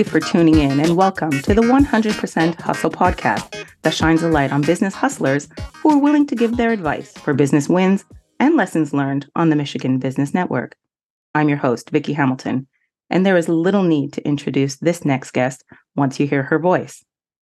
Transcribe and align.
you 0.00 0.04
for 0.04 0.18
tuning 0.18 0.58
in 0.58 0.80
and 0.80 0.96
welcome 0.96 1.30
to 1.30 1.52
the 1.52 1.60
100% 1.60 2.60
Hustle 2.60 2.90
podcast 2.90 3.66
that 3.82 3.92
shines 3.92 4.22
a 4.22 4.28
light 4.28 4.50
on 4.50 4.62
business 4.62 4.94
hustlers 4.94 5.46
who 5.74 5.90
are 5.90 5.98
willing 5.98 6.26
to 6.26 6.34
give 6.34 6.56
their 6.56 6.72
advice 6.72 7.12
for 7.12 7.34
business 7.34 7.68
wins 7.68 8.06
and 8.38 8.56
lessons 8.56 8.94
learned 8.94 9.28
on 9.36 9.50
the 9.50 9.56
Michigan 9.56 9.98
Business 9.98 10.32
Network. 10.32 10.74
I'm 11.34 11.50
your 11.50 11.58
host, 11.58 11.90
Vicki 11.90 12.14
Hamilton, 12.14 12.66
and 13.10 13.26
there 13.26 13.36
is 13.36 13.46
little 13.46 13.82
need 13.82 14.14
to 14.14 14.26
introduce 14.26 14.76
this 14.76 15.04
next 15.04 15.32
guest 15.32 15.64
once 15.96 16.18
you 16.18 16.26
hear 16.26 16.44
her 16.44 16.58
voice. 16.58 17.04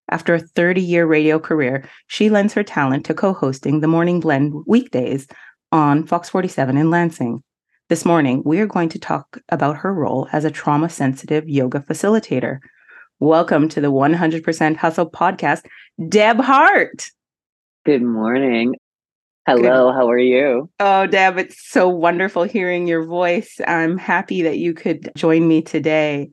After 0.09 0.35
a 0.35 0.41
30 0.41 0.81
year 0.81 1.07
radio 1.07 1.41
career, 1.41 1.89
she 2.07 2.31
lends 2.31 2.55
her 2.55 2.63
talent 2.63 3.05
to 3.07 3.15
co 3.15 3.33
hosting 3.33 3.81
the 3.81 3.89
Morning 3.89 4.21
Blend 4.21 4.55
weekdays 4.65 5.27
on 5.73 6.07
Fox 6.07 6.29
47 6.29 6.77
in 6.77 6.89
Lansing. 6.89 7.43
This 7.91 8.07
morning, 8.07 8.41
we 8.47 8.61
are 8.61 8.67
going 8.67 8.89
to 8.89 8.99
talk 8.99 9.39
about 9.51 9.77
her 9.77 9.93
role 9.93 10.27
as 10.33 10.47
a 10.47 10.51
trauma 10.51 10.89
sensitive 10.89 11.47
yoga 11.47 11.81
facilitator. 11.81 12.61
Welcome 13.21 13.69
to 13.69 13.81
the 13.83 13.93
100% 13.93 14.77
Hustle 14.77 15.11
podcast, 15.11 15.67
Deb 16.09 16.39
Hart. 16.41 17.11
Good 17.85 18.01
morning. 18.01 18.77
Hello, 19.47 19.91
Good. 19.91 19.97
how 19.97 20.09
are 20.09 20.19
you? 20.19 20.71
Oh, 20.81 21.07
Deb, 21.07 21.37
it's 21.37 21.63
so 21.69 21.87
wonderful 21.87 22.45
hearing 22.45 22.89
your 22.89 23.05
voice. 23.05 23.61
I'm 23.67 23.99
happy 23.99 24.41
that 24.41 24.57
you 24.57 24.73
could 24.73 25.11
join 25.15 25.47
me 25.47 25.61
today. 25.61 26.31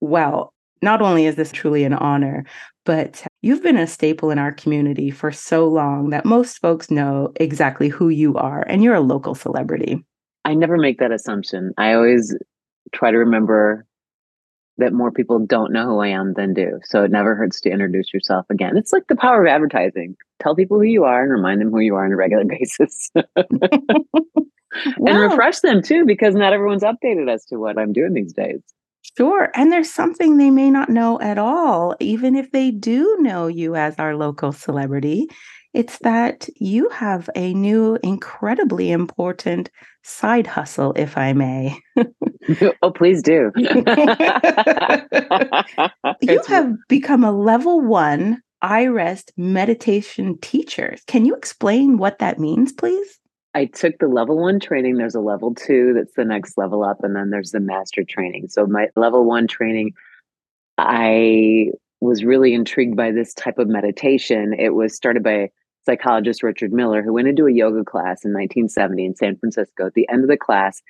Well, 0.00 0.52
not 0.82 1.00
only 1.02 1.24
is 1.24 1.36
this 1.36 1.52
truly 1.52 1.84
an 1.84 1.94
honor, 1.94 2.44
but 2.84 3.24
you've 3.42 3.62
been 3.62 3.76
a 3.76 3.86
staple 3.86 4.32
in 4.32 4.40
our 4.40 4.50
community 4.50 5.12
for 5.12 5.30
so 5.30 5.68
long 5.68 6.10
that 6.10 6.24
most 6.24 6.58
folks 6.58 6.90
know 6.90 7.30
exactly 7.36 7.86
who 7.86 8.08
you 8.08 8.34
are, 8.34 8.62
and 8.62 8.82
you're 8.82 8.96
a 8.96 9.00
local 9.00 9.36
celebrity. 9.36 10.04
I 10.44 10.54
never 10.54 10.76
make 10.76 10.98
that 10.98 11.12
assumption. 11.12 11.72
I 11.76 11.92
always 11.92 12.34
try 12.92 13.10
to 13.10 13.18
remember 13.18 13.86
that 14.78 14.92
more 14.92 15.12
people 15.12 15.38
don't 15.38 15.72
know 15.72 15.86
who 15.86 16.00
I 16.00 16.08
am 16.08 16.34
than 16.34 16.54
do. 16.54 16.80
So 16.84 17.04
it 17.04 17.10
never 17.10 17.34
hurts 17.34 17.60
to 17.62 17.70
introduce 17.70 18.12
yourself 18.12 18.46
again. 18.50 18.76
It's 18.76 18.92
like 18.92 19.06
the 19.08 19.16
power 19.16 19.44
of 19.44 19.48
advertising. 19.48 20.16
Tell 20.40 20.56
people 20.56 20.78
who 20.78 20.84
you 20.84 21.04
are 21.04 21.22
and 21.22 21.30
remind 21.30 21.60
them 21.60 21.70
who 21.70 21.80
you 21.80 21.94
are 21.94 22.04
on 22.04 22.12
a 22.12 22.16
regular 22.16 22.44
basis. 22.46 23.10
and 23.14 25.18
refresh 25.18 25.60
them 25.60 25.82
too, 25.82 26.04
because 26.06 26.34
not 26.34 26.52
everyone's 26.52 26.82
updated 26.82 27.32
as 27.32 27.44
to 27.46 27.56
what 27.56 27.78
I'm 27.78 27.92
doing 27.92 28.14
these 28.14 28.32
days. 28.32 28.60
Sure. 29.16 29.50
And 29.54 29.72
there's 29.72 29.90
something 29.90 30.36
they 30.36 30.50
may 30.50 30.70
not 30.70 30.88
know 30.88 31.20
at 31.20 31.38
all, 31.38 31.96
even 32.00 32.36
if 32.36 32.52
they 32.52 32.70
do 32.70 33.16
know 33.20 33.46
you 33.46 33.74
as 33.74 33.98
our 33.98 34.16
local 34.16 34.52
celebrity. 34.52 35.28
It's 35.72 35.98
that 35.98 36.48
you 36.56 36.88
have 36.88 37.30
a 37.36 37.54
new, 37.54 37.96
incredibly 38.02 38.90
important 38.90 39.70
side 40.02 40.46
hustle, 40.46 40.92
if 40.96 41.16
I 41.16 41.32
may. 41.32 41.78
oh, 42.82 42.90
please 42.90 43.22
do. 43.22 43.52
you 46.20 46.42
have 46.48 46.72
become 46.88 47.22
a 47.22 47.30
level 47.30 47.80
one 47.80 48.42
iRest 48.62 49.30
meditation 49.36 50.38
teacher. 50.38 50.96
Can 51.06 51.24
you 51.24 51.34
explain 51.34 51.98
what 51.98 52.18
that 52.18 52.38
means, 52.40 52.72
please? 52.72 53.18
I 53.54 53.66
took 53.66 53.98
the 53.98 54.08
level 54.08 54.38
one 54.40 54.60
training. 54.60 54.96
There's 54.96 55.14
a 55.14 55.20
level 55.20 55.54
two 55.54 55.92
that's 55.94 56.14
the 56.14 56.24
next 56.24 56.56
level 56.56 56.84
up, 56.84 57.02
and 57.02 57.16
then 57.16 57.30
there's 57.30 57.50
the 57.50 57.60
master 57.60 58.04
training. 58.04 58.48
So, 58.48 58.66
my 58.66 58.88
level 58.96 59.24
one 59.24 59.46
training, 59.48 59.92
I 60.78 61.70
was 62.00 62.24
really 62.24 62.54
intrigued 62.54 62.96
by 62.96 63.10
this 63.10 63.34
type 63.34 63.58
of 63.58 63.68
meditation. 63.68 64.54
It 64.56 64.74
was 64.74 64.94
started 64.94 65.22
by 65.22 65.50
psychologist 65.86 66.42
Richard 66.42 66.72
Miller, 66.72 67.02
who 67.02 67.12
went 67.12 67.28
into 67.28 67.46
a 67.46 67.52
yoga 67.52 67.84
class 67.84 68.24
in 68.24 68.32
1970 68.32 69.04
in 69.04 69.16
San 69.16 69.36
Francisco. 69.36 69.86
At 69.86 69.94
the 69.94 70.08
end 70.08 70.22
of 70.22 70.28
the 70.28 70.36
class, 70.36 70.82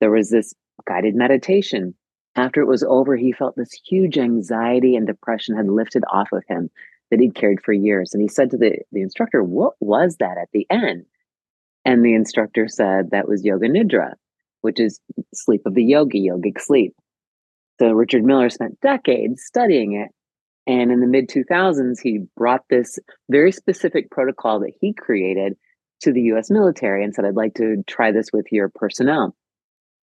there 0.00 0.10
was 0.10 0.30
this 0.30 0.54
guided 0.86 1.14
meditation. 1.14 1.94
After 2.36 2.60
it 2.60 2.68
was 2.68 2.84
over, 2.84 3.16
he 3.16 3.32
felt 3.32 3.56
this 3.56 3.72
huge 3.72 4.16
anxiety 4.16 4.96
and 4.96 5.06
depression 5.06 5.56
had 5.56 5.68
lifted 5.68 6.04
off 6.10 6.32
of 6.32 6.44
him 6.48 6.70
that 7.10 7.20
he'd 7.20 7.34
carried 7.34 7.62
for 7.62 7.72
years. 7.72 8.12
And 8.12 8.22
he 8.22 8.28
said 8.28 8.50
to 8.50 8.56
the, 8.56 8.78
the 8.92 9.02
instructor, 9.02 9.42
What 9.42 9.74
was 9.80 10.16
that 10.20 10.38
at 10.40 10.48
the 10.52 10.66
end? 10.70 11.06
And 11.84 12.04
the 12.04 12.14
instructor 12.14 12.68
said 12.68 13.10
that 13.10 13.28
was 13.28 13.44
yoga 13.44 13.68
nidra, 13.68 14.12
which 14.60 14.78
is 14.78 15.00
sleep 15.34 15.62
of 15.66 15.74
the 15.74 15.84
yogi, 15.84 16.28
yogic 16.28 16.60
sleep. 16.60 16.94
So 17.80 17.92
Richard 17.92 18.24
Miller 18.24 18.50
spent 18.50 18.80
decades 18.80 19.42
studying 19.44 19.94
it 19.94 20.10
and 20.68 20.92
in 20.92 21.00
the 21.00 21.06
mid 21.06 21.30
2000s, 21.30 21.98
he 22.00 22.26
brought 22.36 22.62
this 22.68 22.98
very 23.30 23.50
specific 23.50 24.10
protocol 24.10 24.60
that 24.60 24.74
he 24.80 24.92
created 24.92 25.56
to 26.02 26.12
the 26.12 26.20
US 26.34 26.50
military 26.50 27.02
and 27.02 27.14
said, 27.14 27.24
I'd 27.24 27.34
like 27.34 27.54
to 27.54 27.82
try 27.86 28.12
this 28.12 28.28
with 28.34 28.46
your 28.52 28.68
personnel 28.68 29.34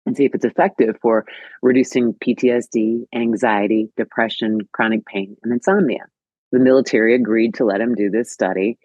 and 0.06 0.18
see 0.18 0.26
if 0.26 0.36
it's 0.36 0.46
effective 0.46 0.98
for 1.02 1.26
reducing 1.62 2.14
PTSD, 2.14 3.06
anxiety, 3.16 3.90
depression, 3.96 4.60
chronic 4.74 5.06
pain, 5.06 5.38
and 5.44 5.54
insomnia. 5.54 6.06
The 6.52 6.60
military 6.60 7.16
agreed 7.16 7.54
to 7.56 7.66
let 7.66 7.80
him 7.80 7.96
do 7.96 8.10
this 8.10 8.30
study. 8.30 8.78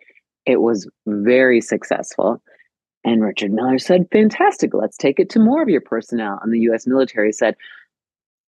It 0.47 0.61
was 0.61 0.89
very 1.07 1.61
successful. 1.61 2.41
And 3.03 3.23
Richard 3.23 3.51
Miller 3.51 3.79
said, 3.79 4.07
Fantastic, 4.13 4.75
let's 4.75 4.97
take 4.97 5.19
it 5.19 5.29
to 5.31 5.41
more 5.41 5.61
of 5.61 5.69
your 5.69 5.81
personnel. 5.81 6.39
And 6.41 6.53
the 6.53 6.71
US 6.71 6.87
military 6.87 7.33
said, 7.33 7.57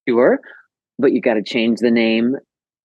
Sure, 0.08 0.38
but 0.96 1.12
you 1.12 1.20
got 1.20 1.34
to 1.34 1.42
change 1.42 1.80
the 1.80 1.90
name 1.90 2.36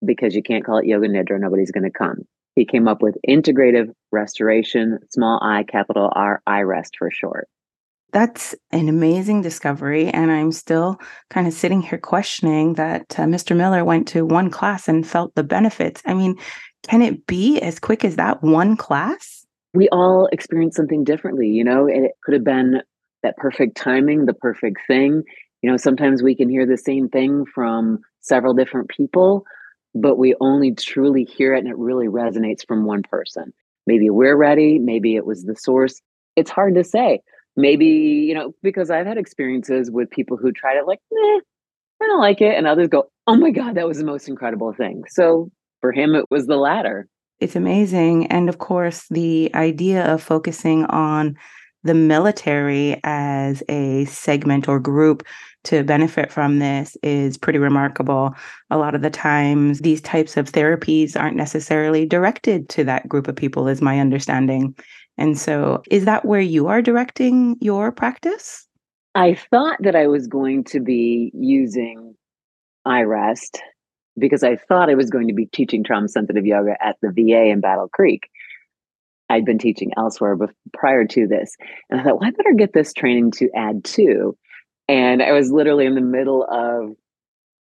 because 0.04 0.34
you 0.34 0.42
can't 0.42 0.64
call 0.64 0.78
it 0.78 0.86
yoga 0.86 1.08
nidra, 1.08 1.40
nobody's 1.40 1.70
going 1.70 1.84
to 1.84 1.90
come. 1.90 2.26
He 2.54 2.64
came 2.64 2.86
up 2.86 3.02
with 3.02 3.16
integrative 3.28 3.92
restoration, 4.10 4.98
small 5.10 5.40
i, 5.42 5.62
capital 5.62 6.10
R, 6.14 6.42
iRest 6.46 6.90
for 6.98 7.10
short. 7.10 7.48
That's 8.12 8.54
an 8.72 8.90
amazing 8.90 9.40
discovery. 9.40 10.08
And 10.08 10.30
I'm 10.30 10.52
still 10.52 11.00
kind 11.30 11.46
of 11.46 11.54
sitting 11.54 11.80
here 11.80 11.98
questioning 11.98 12.74
that 12.74 13.18
uh, 13.18 13.22
Mr. 13.22 13.56
Miller 13.56 13.86
went 13.86 14.06
to 14.08 14.26
one 14.26 14.50
class 14.50 14.86
and 14.86 15.06
felt 15.06 15.34
the 15.34 15.42
benefits. 15.42 16.02
I 16.04 16.12
mean, 16.12 16.36
can 16.82 17.00
it 17.00 17.26
be 17.26 17.58
as 17.60 17.78
quick 17.78 18.04
as 18.04 18.16
that 18.16 18.42
one 18.42 18.76
class? 18.76 19.46
We 19.72 19.88
all 19.88 20.28
experience 20.30 20.76
something 20.76 21.04
differently, 21.04 21.48
you 21.48 21.64
know, 21.64 21.86
it 21.86 22.12
could 22.22 22.34
have 22.34 22.44
been 22.44 22.82
that 23.22 23.38
perfect 23.38 23.76
timing, 23.76 24.26
the 24.26 24.34
perfect 24.34 24.78
thing. 24.86 25.22
You 25.62 25.70
know, 25.70 25.78
sometimes 25.78 26.22
we 26.22 26.34
can 26.34 26.50
hear 26.50 26.66
the 26.66 26.76
same 26.76 27.08
thing 27.08 27.46
from 27.54 28.00
several 28.20 28.52
different 28.52 28.90
people, 28.90 29.44
but 29.94 30.16
we 30.16 30.34
only 30.40 30.72
truly 30.74 31.24
hear 31.24 31.54
it 31.54 31.60
and 31.60 31.68
it 31.68 31.78
really 31.78 32.08
resonates 32.08 32.66
from 32.66 32.84
one 32.84 33.02
person. 33.02 33.52
Maybe 33.86 34.10
we're 34.10 34.36
ready, 34.36 34.78
maybe 34.78 35.16
it 35.16 35.26
was 35.26 35.44
the 35.44 35.56
source. 35.56 36.00
It's 36.36 36.50
hard 36.50 36.74
to 36.76 36.84
say. 36.84 37.20
Maybe, 37.56 37.86
you 37.86 38.34
know, 38.34 38.54
because 38.62 38.90
I've 38.90 39.06
had 39.06 39.18
experiences 39.18 39.90
with 39.90 40.10
people 40.10 40.36
who 40.36 40.52
tried 40.52 40.78
it 40.78 40.86
like, 40.86 41.00
I 41.12 41.40
don't 42.00 42.20
like 42.20 42.40
it. 42.40 42.56
And 42.56 42.66
others 42.66 42.88
go, 42.88 43.10
oh 43.26 43.36
my 43.36 43.50
God, 43.50 43.74
that 43.74 43.86
was 43.86 43.98
the 43.98 44.04
most 44.04 44.28
incredible 44.28 44.72
thing. 44.72 45.04
So 45.08 45.50
for 45.80 45.92
him, 45.92 46.14
it 46.14 46.24
was 46.30 46.46
the 46.46 46.56
latter. 46.56 47.08
It's 47.40 47.56
amazing. 47.56 48.28
And 48.28 48.48
of 48.48 48.58
course, 48.58 49.06
the 49.10 49.50
idea 49.54 50.04
of 50.04 50.22
focusing 50.22 50.84
on 50.86 51.36
the 51.84 51.94
military 51.94 53.00
as 53.04 53.62
a 53.68 54.04
segment 54.06 54.68
or 54.68 54.78
group 54.78 55.24
to 55.64 55.84
benefit 55.84 56.32
from 56.32 56.58
this 56.58 56.96
is 57.02 57.38
pretty 57.38 57.58
remarkable. 57.58 58.34
A 58.70 58.78
lot 58.78 58.94
of 58.94 59.02
the 59.02 59.10
times, 59.10 59.80
these 59.80 60.00
types 60.00 60.36
of 60.36 60.50
therapies 60.50 61.18
aren't 61.18 61.36
necessarily 61.36 62.06
directed 62.06 62.68
to 62.70 62.84
that 62.84 63.08
group 63.08 63.28
of 63.28 63.36
people, 63.36 63.68
is 63.68 63.80
my 63.80 64.00
understanding. 64.00 64.74
And 65.18 65.38
so, 65.38 65.82
is 65.90 66.04
that 66.04 66.24
where 66.24 66.40
you 66.40 66.68
are 66.68 66.82
directing 66.82 67.56
your 67.60 67.92
practice? 67.92 68.66
I 69.14 69.34
thought 69.34 69.76
that 69.80 69.94
I 69.94 70.06
was 70.06 70.26
going 70.26 70.64
to 70.64 70.80
be 70.80 71.30
using 71.34 72.14
iRest 72.86 73.58
because 74.18 74.42
I 74.42 74.56
thought 74.56 74.90
I 74.90 74.94
was 74.94 75.10
going 75.10 75.28
to 75.28 75.34
be 75.34 75.46
teaching 75.46 75.84
trauma 75.84 76.08
sensitive 76.08 76.46
yoga 76.46 76.76
at 76.84 76.96
the 77.02 77.10
VA 77.10 77.46
in 77.46 77.60
Battle 77.60 77.88
Creek. 77.88 78.28
I'd 79.28 79.44
been 79.44 79.58
teaching 79.58 79.90
elsewhere 79.96 80.36
before, 80.36 80.54
prior 80.72 81.04
to 81.06 81.26
this. 81.26 81.56
And 81.90 82.00
I 82.00 82.04
thought, 82.04 82.20
well, 82.20 82.28
I 82.28 82.30
better 82.30 82.54
get 82.56 82.72
this 82.72 82.92
training 82.92 83.30
to 83.32 83.48
add 83.56 83.84
to. 83.84 84.36
And 84.88 85.22
I 85.22 85.32
was 85.32 85.50
literally 85.50 85.86
in 85.86 85.94
the 85.94 86.00
middle 86.00 86.46
of 86.50 86.96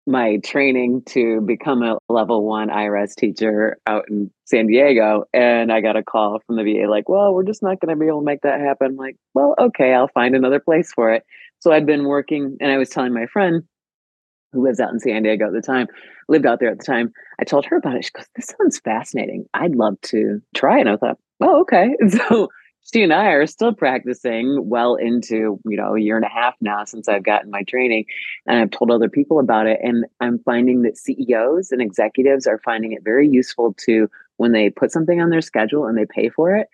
my 0.07 0.37
training 0.43 1.03
to 1.05 1.41
become 1.41 1.83
a 1.83 1.97
level 2.09 2.45
one 2.45 2.69
iRest 2.69 3.15
teacher 3.15 3.77
out 3.85 4.05
in 4.09 4.31
San 4.45 4.67
Diego. 4.67 5.23
And 5.33 5.71
I 5.71 5.81
got 5.81 5.95
a 5.95 6.03
call 6.03 6.39
from 6.45 6.55
the 6.55 6.63
VA, 6.63 6.89
like, 6.89 7.07
well, 7.07 7.33
we're 7.33 7.43
just 7.43 7.61
not 7.61 7.79
going 7.79 7.95
to 7.95 7.99
be 7.99 8.07
able 8.07 8.19
to 8.19 8.25
make 8.25 8.41
that 8.41 8.59
happen. 8.59 8.87
I'm 8.91 8.95
like, 8.95 9.15
well, 9.33 9.55
okay, 9.59 9.93
I'll 9.93 10.09
find 10.09 10.35
another 10.35 10.59
place 10.59 10.91
for 10.93 11.13
it. 11.13 11.23
So 11.59 11.71
I'd 11.71 11.85
been 11.85 12.05
working, 12.05 12.57
and 12.59 12.71
I 12.71 12.77
was 12.77 12.89
telling 12.89 13.13
my 13.13 13.27
friend 13.27 13.63
who 14.51 14.63
lives 14.63 14.79
out 14.79 14.91
in 14.91 14.99
San 14.99 15.23
Diego 15.23 15.47
at 15.47 15.53
the 15.53 15.61
time, 15.61 15.87
lived 16.27 16.45
out 16.45 16.59
there 16.59 16.71
at 16.71 16.79
the 16.79 16.85
time. 16.85 17.13
I 17.39 17.43
told 17.43 17.65
her 17.67 17.77
about 17.77 17.95
it. 17.95 18.05
She 18.05 18.11
goes, 18.11 18.27
This 18.35 18.53
sounds 18.59 18.79
fascinating. 18.79 19.45
I'd 19.53 19.75
love 19.75 20.01
to 20.05 20.41
try 20.55 20.79
it. 20.79 20.81
And 20.81 20.89
I 20.89 20.97
thought, 20.97 21.19
Oh, 21.41 21.61
okay. 21.61 21.95
So 22.09 22.49
she 22.93 23.03
and 23.03 23.13
I 23.13 23.27
are 23.27 23.45
still 23.45 23.73
practicing 23.73 24.67
well 24.67 24.95
into, 24.95 25.59
you 25.65 25.77
know, 25.77 25.95
a 25.95 25.99
year 25.99 26.15
and 26.15 26.25
a 26.25 26.29
half 26.29 26.55
now 26.61 26.83
since 26.83 27.07
I've 27.07 27.23
gotten 27.23 27.51
my 27.51 27.61
training. 27.63 28.05
And 28.47 28.57
I've 28.57 28.71
told 28.71 28.89
other 28.89 29.07
people 29.07 29.39
about 29.39 29.67
it. 29.67 29.79
And 29.83 30.05
I'm 30.19 30.39
finding 30.39 30.81
that 30.81 30.97
CEOs 30.97 31.71
and 31.71 31.81
executives 31.81 32.47
are 32.47 32.59
finding 32.65 32.91
it 32.93 33.03
very 33.03 33.29
useful 33.29 33.75
to 33.85 34.09
when 34.37 34.51
they 34.51 34.71
put 34.71 34.91
something 34.91 35.21
on 35.21 35.29
their 35.29 35.41
schedule 35.41 35.85
and 35.85 35.95
they 35.97 36.05
pay 36.05 36.29
for 36.29 36.55
it 36.55 36.67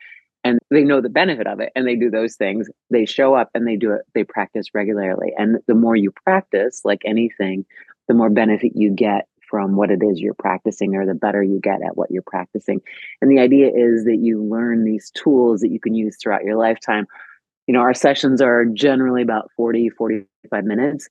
and 0.45 0.59
they 0.71 0.83
know 0.83 1.01
the 1.01 1.09
benefit 1.09 1.45
of 1.45 1.59
it 1.59 1.73
and 1.75 1.85
they 1.85 1.97
do 1.97 2.09
those 2.09 2.35
things, 2.35 2.69
they 2.89 3.05
show 3.05 3.35
up 3.35 3.49
and 3.53 3.67
they 3.67 3.75
do 3.75 3.91
it, 3.91 4.03
they 4.15 4.23
practice 4.23 4.67
regularly. 4.73 5.33
And 5.37 5.57
the 5.67 5.75
more 5.75 5.95
you 5.95 6.11
practice, 6.11 6.81
like 6.85 7.01
anything, 7.03 7.65
the 8.07 8.13
more 8.13 8.29
benefit 8.29 8.71
you 8.75 8.91
get 8.91 9.27
from 9.49 9.75
what 9.75 9.91
it 9.91 10.01
is 10.03 10.19
you're 10.19 10.33
practicing 10.33 10.95
or 10.95 11.05
the 11.05 11.13
better 11.13 11.44
you 11.44 11.59
get 11.59 11.81
at 11.81 11.97
what 11.97 12.11
you're 12.11 12.21
practicing. 12.21 12.81
And 13.21 13.31
the 13.31 13.39
idea 13.39 13.67
is 13.67 14.05
that 14.05 14.17
you 14.21 14.44
learn 14.44 14.83
these 14.83 15.11
tools 15.11 15.61
that 15.61 15.71
you 15.71 15.79
can 15.79 15.94
use 15.94 16.17
throughout 16.17 16.44
your 16.44 16.57
lifetime. 16.57 17.07
You 17.67 17.73
know, 17.73 17.81
our 17.81 17.94
sessions 17.94 18.41
are 18.41 18.65
generally 18.65 19.21
about 19.21 19.49
40, 19.55 19.89
45 19.89 20.63
minutes, 20.63 21.09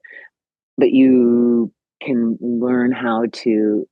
but 0.78 0.90
you 0.90 1.72
can 2.02 2.38
learn 2.40 2.92
how 2.92 3.24
to 3.32 3.86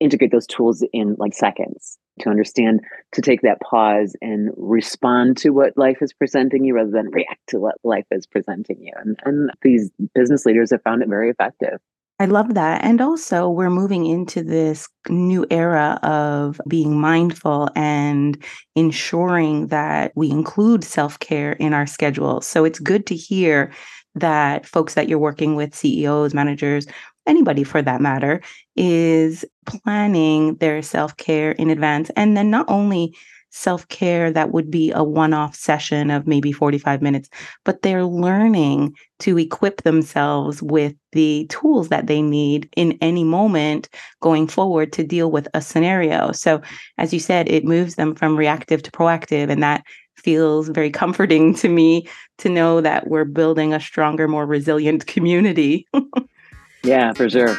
integrate 0.00 0.30
those 0.30 0.46
tools 0.46 0.84
in 0.92 1.16
like 1.18 1.34
seconds 1.34 1.98
to 2.20 2.30
understand 2.30 2.80
to 3.12 3.20
take 3.20 3.42
that 3.42 3.60
pause 3.60 4.16
and 4.22 4.50
respond 4.56 5.36
to 5.38 5.50
what 5.50 5.76
life 5.76 5.98
is 6.00 6.12
presenting 6.12 6.64
you 6.64 6.74
rather 6.74 6.90
than 6.90 7.10
react 7.10 7.46
to 7.48 7.58
what 7.58 7.76
life 7.84 8.06
is 8.10 8.26
presenting 8.26 8.80
you. 8.80 8.92
And, 8.96 9.18
and 9.24 9.50
these 9.62 9.90
business 10.14 10.46
leaders 10.46 10.70
have 10.70 10.82
found 10.82 11.02
it 11.02 11.08
very 11.08 11.30
effective. 11.30 11.78
I 12.18 12.24
love 12.24 12.54
that. 12.54 12.82
And 12.82 13.02
also, 13.02 13.50
we're 13.50 13.68
moving 13.68 14.06
into 14.06 14.42
this 14.42 14.88
new 15.08 15.46
era 15.50 15.98
of 16.02 16.58
being 16.66 16.98
mindful 16.98 17.68
and 17.76 18.42
ensuring 18.74 19.66
that 19.66 20.12
we 20.14 20.30
include 20.30 20.82
self 20.82 21.18
care 21.18 21.52
in 21.52 21.74
our 21.74 21.86
schedule. 21.86 22.40
So 22.40 22.64
it's 22.64 22.78
good 22.78 23.06
to 23.06 23.14
hear 23.14 23.70
that 24.14 24.64
folks 24.64 24.94
that 24.94 25.10
you're 25.10 25.18
working 25.18 25.56
with, 25.56 25.74
CEOs, 25.74 26.32
managers, 26.32 26.86
anybody 27.26 27.64
for 27.64 27.82
that 27.82 28.00
matter, 28.00 28.40
is 28.76 29.44
planning 29.66 30.54
their 30.56 30.80
self 30.80 31.14
care 31.18 31.52
in 31.52 31.68
advance. 31.68 32.10
And 32.16 32.34
then 32.34 32.50
not 32.50 32.64
only 32.68 33.14
self 33.56 33.88
care 33.88 34.30
that 34.30 34.52
would 34.52 34.70
be 34.70 34.92
a 34.92 35.02
one 35.02 35.32
off 35.32 35.54
session 35.54 36.10
of 36.10 36.26
maybe 36.26 36.52
45 36.52 37.00
minutes, 37.00 37.30
but 37.64 37.82
they're 37.82 38.04
learning 38.04 38.94
to 39.20 39.38
equip 39.38 39.82
themselves 39.82 40.62
with 40.62 40.94
the 41.12 41.46
tools 41.48 41.88
that 41.88 42.06
they 42.06 42.20
need 42.20 42.68
in 42.76 42.98
any 43.00 43.24
moment 43.24 43.88
going 44.20 44.46
forward 44.46 44.92
to 44.92 45.02
deal 45.02 45.30
with 45.30 45.48
a 45.54 45.62
scenario. 45.62 46.32
So, 46.32 46.60
as 46.98 47.14
you 47.14 47.20
said, 47.20 47.48
it 47.48 47.64
moves 47.64 47.94
them 47.94 48.14
from 48.14 48.36
reactive 48.36 48.82
to 48.82 48.90
proactive. 48.90 49.50
And 49.50 49.62
that 49.62 49.84
feels 50.16 50.68
very 50.68 50.90
comforting 50.90 51.54
to 51.54 51.70
me 51.70 52.06
to 52.38 52.50
know 52.50 52.82
that 52.82 53.08
we're 53.08 53.24
building 53.24 53.72
a 53.72 53.80
stronger, 53.80 54.28
more 54.28 54.44
resilient 54.44 55.06
community. 55.06 55.86
yeah, 56.82 57.14
for 57.14 57.30
sure. 57.30 57.58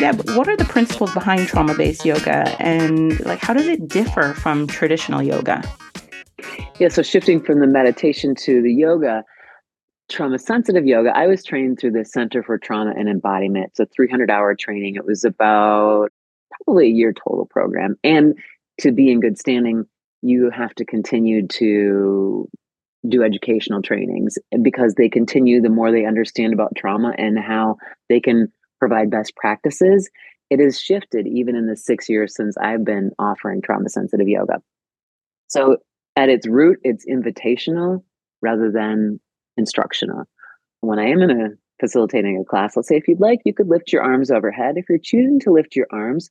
Deb, 0.00 0.30
what 0.36 0.46
are 0.46 0.56
the 0.56 0.64
principles 0.64 1.12
behind 1.12 1.48
trauma 1.48 1.74
based 1.74 2.04
yoga 2.04 2.54
and 2.62 3.18
like 3.26 3.40
how 3.40 3.52
does 3.52 3.66
it 3.66 3.88
differ 3.88 4.32
from 4.32 4.68
traditional 4.68 5.20
yoga? 5.20 5.60
Yeah, 6.78 6.86
so 6.86 7.02
shifting 7.02 7.42
from 7.42 7.58
the 7.58 7.66
meditation 7.66 8.36
to 8.36 8.62
the 8.62 8.72
yoga, 8.72 9.24
trauma 10.08 10.38
sensitive 10.38 10.86
yoga, 10.86 11.10
I 11.16 11.26
was 11.26 11.42
trained 11.42 11.80
through 11.80 11.92
the 11.92 12.04
Center 12.04 12.44
for 12.44 12.58
Trauma 12.58 12.92
and 12.96 13.08
Embodiment. 13.08 13.70
It's 13.70 13.80
a 13.80 13.86
300 13.86 14.30
hour 14.30 14.54
training. 14.54 14.94
It 14.94 15.04
was 15.04 15.24
about 15.24 16.10
probably 16.64 16.86
a 16.86 16.90
year 16.90 17.12
total 17.12 17.46
program. 17.46 17.96
And 18.04 18.38
to 18.80 18.92
be 18.92 19.10
in 19.10 19.18
good 19.18 19.36
standing, 19.36 19.84
you 20.22 20.50
have 20.50 20.74
to 20.76 20.84
continue 20.84 21.48
to 21.48 22.48
do 23.08 23.22
educational 23.24 23.82
trainings 23.82 24.38
because 24.62 24.94
they 24.94 25.08
continue 25.08 25.60
the 25.60 25.68
more 25.68 25.90
they 25.90 26.04
understand 26.04 26.52
about 26.52 26.76
trauma 26.76 27.14
and 27.18 27.36
how 27.36 27.78
they 28.08 28.20
can 28.20 28.52
provide 28.78 29.10
best 29.10 29.34
practices, 29.36 30.10
it 30.50 30.60
has 30.60 30.80
shifted 30.80 31.26
even 31.26 31.56
in 31.56 31.66
the 31.66 31.76
six 31.76 32.08
years 32.08 32.34
since 32.34 32.56
I've 32.58 32.84
been 32.84 33.10
offering 33.18 33.60
trauma 33.60 33.88
sensitive 33.88 34.28
yoga. 34.28 34.62
So, 35.48 35.78
at 36.16 36.28
its 36.28 36.48
root, 36.48 36.78
it's 36.82 37.06
invitational 37.06 38.02
rather 38.42 38.70
than 38.70 39.20
instructional. 39.56 40.24
When 40.80 40.98
I 40.98 41.08
am 41.08 41.22
in 41.22 41.30
a 41.30 41.48
facilitating 41.80 42.38
a 42.38 42.44
class, 42.44 42.76
let's 42.76 42.88
say 42.88 42.96
if 42.96 43.06
you'd 43.06 43.20
like, 43.20 43.40
you 43.44 43.54
could 43.54 43.68
lift 43.68 43.92
your 43.92 44.02
arms 44.02 44.30
overhead. 44.30 44.76
If 44.76 44.86
you're 44.88 44.98
choosing 44.98 45.38
to 45.40 45.52
lift 45.52 45.76
your 45.76 45.86
arms, 45.92 46.30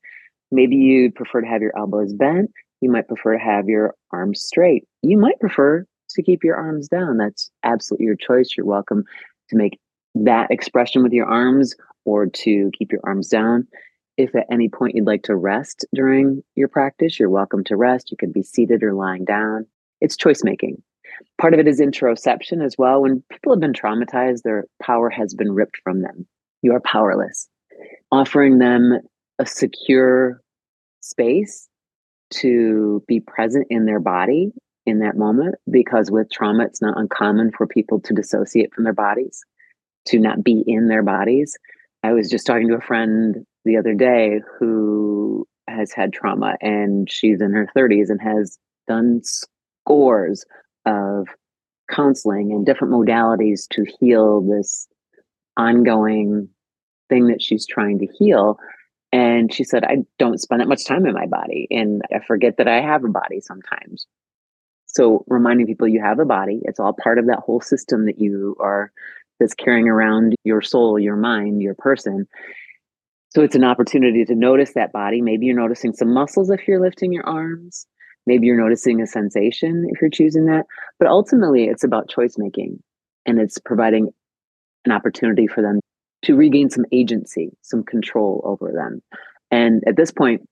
maybe 0.52 0.76
you 0.76 1.12
prefer 1.12 1.42
to 1.42 1.48
have 1.48 1.62
your 1.62 1.78
elbows 1.78 2.14
bent. 2.14 2.52
You 2.82 2.92
might 2.92 3.08
prefer 3.08 3.38
to 3.38 3.44
have 3.44 3.68
your 3.68 3.96
arms 4.12 4.42
straight. 4.42 4.86
You 5.04 5.18
might 5.18 5.40
prefer 5.40 5.86
to 6.10 6.24
keep 6.24 6.44
your 6.44 6.56
arms 6.56 6.88
down. 6.88 7.18
That's 7.18 7.50
absolutely 7.64 8.06
your 8.06 8.16
choice. 8.16 8.56
You're 8.56 8.66
welcome 8.66 9.04
to 9.50 9.56
make 9.56 9.80
that 10.16 10.52
expression 10.52 11.04
with 11.04 11.14
your 11.14 11.28
arms 11.28 11.76
or 12.08 12.26
to 12.26 12.72
keep 12.78 12.92
your 12.92 13.02
arms 13.04 13.28
down. 13.28 13.68
If 14.16 14.34
at 14.34 14.48
any 14.50 14.70
point 14.70 14.96
you'd 14.96 15.06
like 15.06 15.24
to 15.24 15.36
rest 15.36 15.86
during 15.94 16.42
your 16.56 16.70
practice, 16.70 17.20
you're 17.20 17.30
welcome 17.30 17.64
to 17.66 17.76
rest. 17.76 18.10
You 18.10 18.18
can 18.18 18.32
be 18.32 18.42
seated 18.42 18.82
or 18.82 18.94
lying 18.94 19.26
down. 19.26 19.68
It's 20.00 20.16
choice 20.16 20.42
making. 20.44 20.82
Part 21.40 21.54
of 21.54 21.60
it 21.60 21.68
is 21.68 21.82
interoception 21.82 22.64
as 22.66 22.76
well. 22.78 23.02
When 23.02 23.24
people 23.30 23.52
have 23.52 23.60
been 23.60 23.74
traumatized, 23.74 24.44
their 24.44 24.66
power 24.82 25.10
has 25.10 25.34
been 25.34 25.52
ripped 25.52 25.78
from 25.84 26.02
them. 26.02 26.26
You 26.62 26.74
are 26.74 26.80
powerless. 26.80 27.50
Offering 28.12 28.60
them 28.60 29.00
a 29.38 29.46
secure 29.46 30.42
space 31.02 31.68
to 32.36 33.04
be 33.08 33.20
present 33.20 33.68
in 33.70 33.86
their 33.86 34.00
body 34.00 34.52
in 34.86 35.00
that 35.00 35.18
moment, 35.18 35.56
because 35.70 36.10
with 36.10 36.32
trauma, 36.32 36.64
it's 36.64 36.82
not 36.82 36.98
uncommon 36.98 37.52
for 37.52 37.68
people 37.68 38.00
to 38.00 38.14
dissociate 38.14 38.74
from 38.74 38.86
their 38.86 38.94
bodies, 38.94 39.42
to 40.06 40.20
not 40.20 40.44
be 40.44 40.64
in 40.66 40.88
their 40.88 41.04
bodies. 41.04 41.58
I 42.08 42.14
was 42.14 42.30
just 42.30 42.48
talking 42.48 42.70
to 42.70 42.76
a 42.76 42.82
friend 42.82 43.46
the 43.66 43.76
other 43.76 43.94
day 43.94 44.40
who 44.58 45.46
has 45.68 45.92
had 45.92 46.14
trauma 46.14 46.56
and 46.62 47.12
she's 47.12 47.42
in 47.42 47.52
her 47.52 47.68
30s 47.76 48.10
and 48.10 48.22
has 48.22 48.58
done 48.88 49.20
scores 49.26 50.46
of 50.86 51.28
counseling 51.92 52.54
and 52.54 52.66
different 52.66 52.94
modalities 52.94 53.68
to 53.72 53.86
heal 54.00 54.40
this 54.40 54.88
ongoing 55.58 56.48
thing 57.10 57.28
that 57.28 57.42
she's 57.42 57.68
trying 57.68 58.00
to 58.00 58.08
heal. 58.18 58.58
And 59.12 59.54
she 59.54 59.66
said, 59.66 59.84
I 59.84 59.98
don't 60.18 60.40
spend 60.40 60.62
that 60.62 60.70
much 60.70 60.86
time 60.86 61.06
in 61.06 61.14
my 61.14 61.26
body 61.26 61.68
and 61.72 62.04
I 62.10 62.20
forget 62.26 62.56
that 62.56 62.70
I 62.70 62.80
have 62.80 63.04
a 63.04 63.10
body 63.10 63.42
sometimes. 63.42 64.08
So, 64.86 65.26
reminding 65.28 65.68
people 65.68 65.90
you 65.90 66.02
have 66.02 66.20
a 66.20 66.26
body, 66.26 66.62
it's 66.64 66.80
all 66.80 66.94
part 66.94 67.20
of 67.20 67.28
that 67.28 67.40
whole 67.40 67.60
system 67.60 68.06
that 68.06 68.22
you 68.22 68.56
are 68.62 68.94
that's 69.40 69.54
carrying 69.54 69.88
around 69.88 70.36
your 70.44 70.62
soul, 70.62 71.00
your 71.00 71.16
mind, 71.16 71.62
your 71.62 71.76
person. 71.76 72.28
So 73.30 73.44
it's 73.44 73.56
an 73.56 73.64
opportunity 73.64 74.26
to 74.26 74.36
notice 74.36 74.74
that 74.74 74.92
body. 74.92 75.22
Maybe 75.22 75.46
you're 75.46 75.60
noticing 75.60 75.94
some 75.94 76.14
muscles 76.14 76.50
if 76.50 76.68
you're 76.68 76.82
lifting 76.82 77.12
your 77.12 77.28
arms. 77.28 77.86
Maybe 78.26 78.48
you're 78.48 78.62
noticing 78.62 79.02
a 79.02 79.08
sensation 79.08 79.88
if 79.90 80.02
you're 80.02 80.10
choosing 80.10 80.46
that. 80.46 80.66
But 81.00 81.08
ultimately, 81.08 81.66
it's 81.66 81.84
about 81.84 82.10
choice 82.10 82.36
making 82.38 82.82
and 83.26 83.40
it's 83.40 83.58
providing 83.60 84.10
an 84.86 84.92
opportunity 84.92 85.48
for 85.48 85.62
them 85.62 85.80
to 86.24 86.36
regain 86.36 86.70
some 86.70 86.86
agency, 86.92 87.52
some 87.62 87.84
control 87.84 88.42
over 88.44 88.72
them. 88.72 89.02
And 89.52 89.84
at 89.88 89.96
this 89.96 90.12
point, 90.12 90.48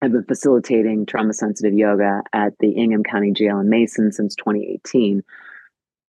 I've 0.00 0.12
been 0.12 0.24
facilitating 0.24 1.06
trauma 1.06 1.32
sensitive 1.32 1.74
yoga 1.74 2.22
at 2.32 2.52
the 2.60 2.70
Ingham 2.70 3.02
County 3.02 3.32
Jail 3.32 3.58
in 3.58 3.68
Mason 3.68 4.12
since 4.12 4.36
2018. 4.36 5.22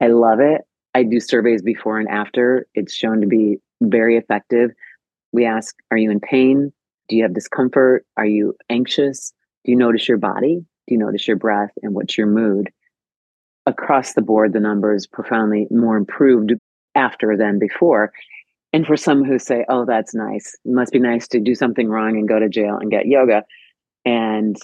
I 0.01 0.07
love 0.07 0.39
it. 0.39 0.61
I 0.96 1.03
do 1.03 1.19
surveys 1.19 1.62
before 1.62 2.00
and 2.00 2.10
after. 2.10 2.67
It's 2.74 2.93
shown 2.93 3.22
to 3.22 3.27
be 3.27 3.58
very 3.81 4.17
effective. 4.17 4.72
We 5.31 5.46
ask, 5.46 5.75
are 5.91 5.98
you 5.98 6.12
in 6.12 6.19
pain? 6.19 6.74
Do 7.08 7.15
you 7.15 7.24
have 7.24 7.34
discomfort? 7.34 8.05
Are 8.17 8.25
you 8.25 8.55
anxious? 8.69 9.34
Do 9.65 9.72
you 9.72 9.77
notice 9.77 10.08
your 10.08 10.17
body? 10.17 10.65
Do 10.88 10.93
you 10.93 10.98
notice 10.98 11.27
your 11.27 11.38
breath? 11.38 11.72
And 11.84 11.93
what's 11.93 12.17
your 12.17 12.27
mood? 12.27 12.72
Across 13.65 14.13
the 14.13 14.22
board, 14.22 14.53
the 14.53 14.60
numbers 14.60 15.05
profoundly 15.05 15.67
more 15.69 15.98
improved 15.98 16.53
after 16.96 17.38
than 17.38 17.60
before. 17.60 18.12
And 18.74 18.86
for 18.86 18.98
some 18.98 19.24
who 19.24 19.39
say, 19.39 19.65
oh, 19.69 19.86
that's 19.86 20.13
nice, 20.13 20.55
it 20.65 20.72
must 20.72 20.91
be 20.91 21.00
nice 21.00 21.27
to 21.29 21.39
do 21.39 21.55
something 21.55 21.89
wrong 21.89 22.17
and 22.17 22.27
go 22.27 22.39
to 22.39 22.50
jail 22.50 22.77
and 22.77 22.91
get 22.91 23.08
yoga. 23.08 23.43
And 24.05 24.58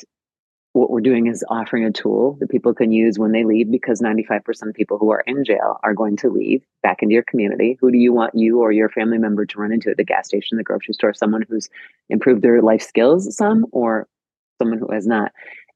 what 0.75 0.91
we're 0.91 1.00
doing 1.00 1.27
is 1.27 1.41
offering 1.50 1.86
a 1.86 1.91
tool 1.91 2.36
that 2.41 2.50
people 2.50 2.74
can 2.74 2.91
use 2.91 3.17
when 3.17 3.32
they 3.32 3.46
leave 3.46 3.72
because 3.72 4.01
95% 4.01 4.41
of 4.67 4.74
people 4.74 4.98
who 4.98 5.10
are 5.10 5.22
in 5.22 5.46
jail 5.46 5.79
are 5.84 5.94
going 5.94 6.17
to 6.17 6.29
leave 6.29 6.65
back 6.84 7.01
into 7.01 7.13
your 7.13 7.24
community. 7.24 7.77
Who 7.79 7.91
do 7.91 7.98
you 7.98 8.12
want 8.12 8.36
you 8.36 8.60
or 8.60 8.74
your 8.74 8.89
family 8.89 9.17
member 9.17 9.46
to 9.46 9.58
run 9.58 9.72
into 9.72 9.89
at 9.89 9.96
the 9.96 10.03
gas 10.03 10.27
station, 10.27 10.58
the 10.58 10.65
grocery 10.65 10.94
store? 10.94 11.13
Someone 11.13 11.46
who's 11.48 11.70
improved 12.10 12.41
their 12.41 12.62
life 12.62 12.82
skills 12.82 13.34
some 13.38 13.65
or 13.72 14.10
someone 14.58 14.79
who 14.79 14.91
has 14.91 15.08
not. 15.08 15.32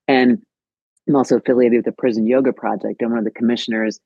And 0.10 0.42
I'm 1.08 1.16
also 1.16 1.38
affiliated 1.38 1.78
with 1.78 1.86
the 1.86 1.94
Prison 1.94 2.28
Yoga 2.28 2.52
Project, 2.52 3.02
and 3.02 3.12
one 3.12 3.20
of 3.20 3.26
the 3.26 3.32
commissioners 3.32 4.02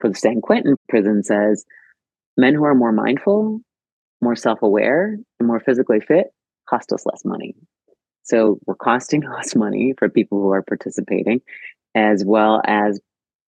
for 0.00 0.08
the 0.08 0.16
San 0.16 0.40
Quentin 0.40 0.74
prison 0.88 1.22
says 1.22 1.64
men 2.36 2.54
who 2.54 2.64
are 2.64 2.74
more 2.74 2.90
mindful, 2.90 3.60
more 4.20 4.34
self 4.34 4.60
aware, 4.60 5.16
and 5.38 5.46
more 5.46 5.60
physically 5.60 6.00
fit 6.00 6.32
cost 6.68 6.92
us 6.92 7.06
less 7.06 7.24
money. 7.24 7.54
So 8.22 8.58
we're 8.66 8.74
costing 8.74 9.26
us 9.38 9.54
money 9.54 9.94
for 9.98 10.08
people 10.08 10.40
who 10.40 10.50
are 10.50 10.62
participating, 10.62 11.40
as 11.94 12.24
well 12.24 12.62
as 12.66 13.00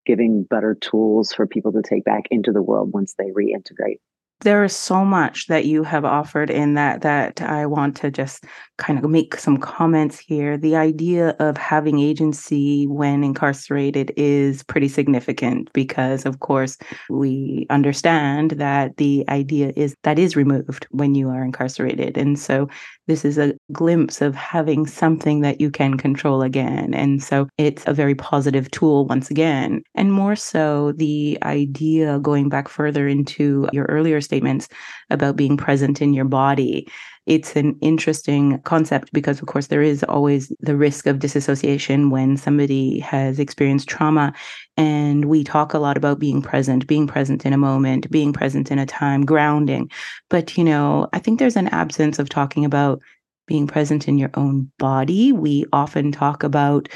giving 0.05 0.43
better 0.43 0.75
tools 0.75 1.33
for 1.33 1.47
people 1.47 1.71
to 1.71 1.81
take 1.81 2.03
back 2.03 2.23
into 2.29 2.51
the 2.51 2.61
world 2.61 2.91
once 2.93 3.15
they 3.17 3.31
reintegrate 3.31 3.99
there 4.43 4.63
is 4.63 4.75
so 4.75 5.03
much 5.03 5.47
that 5.47 5.65
you 5.65 5.83
have 5.83 6.05
offered 6.05 6.49
in 6.49 6.75
that 6.75 7.01
that 7.01 7.41
I 7.41 7.65
want 7.65 7.95
to 7.97 8.11
just 8.11 8.43
kind 8.77 9.03
of 9.03 9.09
make 9.09 9.35
some 9.35 9.57
comments 9.57 10.19
here. 10.19 10.57
The 10.57 10.75
idea 10.75 11.29
of 11.39 11.57
having 11.57 11.99
agency 11.99 12.85
when 12.87 13.23
incarcerated 13.23 14.11
is 14.17 14.63
pretty 14.63 14.89
significant 14.89 15.71
because 15.73 16.25
of 16.25 16.39
course 16.39 16.77
we 17.09 17.65
understand 17.69 18.51
that 18.51 18.97
the 18.97 19.25
idea 19.29 19.71
is 19.75 19.95
that 20.03 20.19
is 20.19 20.35
removed 20.35 20.87
when 20.91 21.15
you 21.15 21.29
are 21.29 21.43
incarcerated. 21.43 22.17
And 22.17 22.37
so 22.37 22.67
this 23.07 23.25
is 23.25 23.37
a 23.37 23.53
glimpse 23.71 24.21
of 24.21 24.35
having 24.35 24.87
something 24.87 25.41
that 25.41 25.59
you 25.59 25.69
can 25.69 25.97
control 25.97 26.41
again. 26.41 26.93
And 26.93 27.21
so 27.21 27.47
it's 27.57 27.83
a 27.85 27.93
very 27.93 28.15
positive 28.15 28.71
tool 28.71 29.05
once 29.07 29.29
again. 29.29 29.83
And 29.95 30.13
more 30.13 30.35
so, 30.35 30.93
the 30.93 31.37
idea 31.43 32.19
going 32.19 32.49
back 32.49 32.69
further 32.69 33.07
into 33.07 33.67
your 33.71 33.85
earlier 33.85 34.21
statements 34.21 34.67
about 35.09 35.35
being 35.35 35.57
present 35.57 36.01
in 36.01 36.13
your 36.13 36.25
body 36.25 36.87
it's 37.25 37.55
an 37.55 37.77
interesting 37.81 38.59
concept 38.61 39.13
because, 39.13 39.41
of 39.41 39.47
course, 39.47 39.67
there 39.67 39.81
is 39.81 40.03
always 40.03 40.51
the 40.59 40.75
risk 40.75 41.07
of 41.07 41.19
disassociation 41.19 42.09
when 42.09 42.35
somebody 42.35 42.99
has 42.99 43.39
experienced 43.39 43.87
trauma. 43.87 44.33
And 44.75 45.25
we 45.25 45.43
talk 45.43 45.73
a 45.73 45.79
lot 45.79 45.97
about 45.97 46.19
being 46.19 46.41
present, 46.41 46.85
being 46.85 47.07
present 47.07 47.45
in 47.45 47.53
a 47.53 47.57
moment, 47.57 48.09
being 48.11 48.33
present 48.33 48.71
in 48.71 48.79
a 48.79 48.85
time, 48.85 49.25
grounding. 49.25 49.89
But, 50.29 50.57
you 50.57 50.63
know, 50.63 51.07
I 51.13 51.19
think 51.19 51.39
there's 51.39 51.55
an 51.55 51.69
absence 51.69 52.19
of 52.19 52.27
talking 52.27 52.65
about 52.65 52.99
being 53.45 53.67
present 53.67 54.07
in 54.07 54.17
your 54.17 54.31
own 54.35 54.71
body. 54.77 55.31
We 55.31 55.65
often 55.73 56.11
talk 56.11 56.43
about 56.43 56.87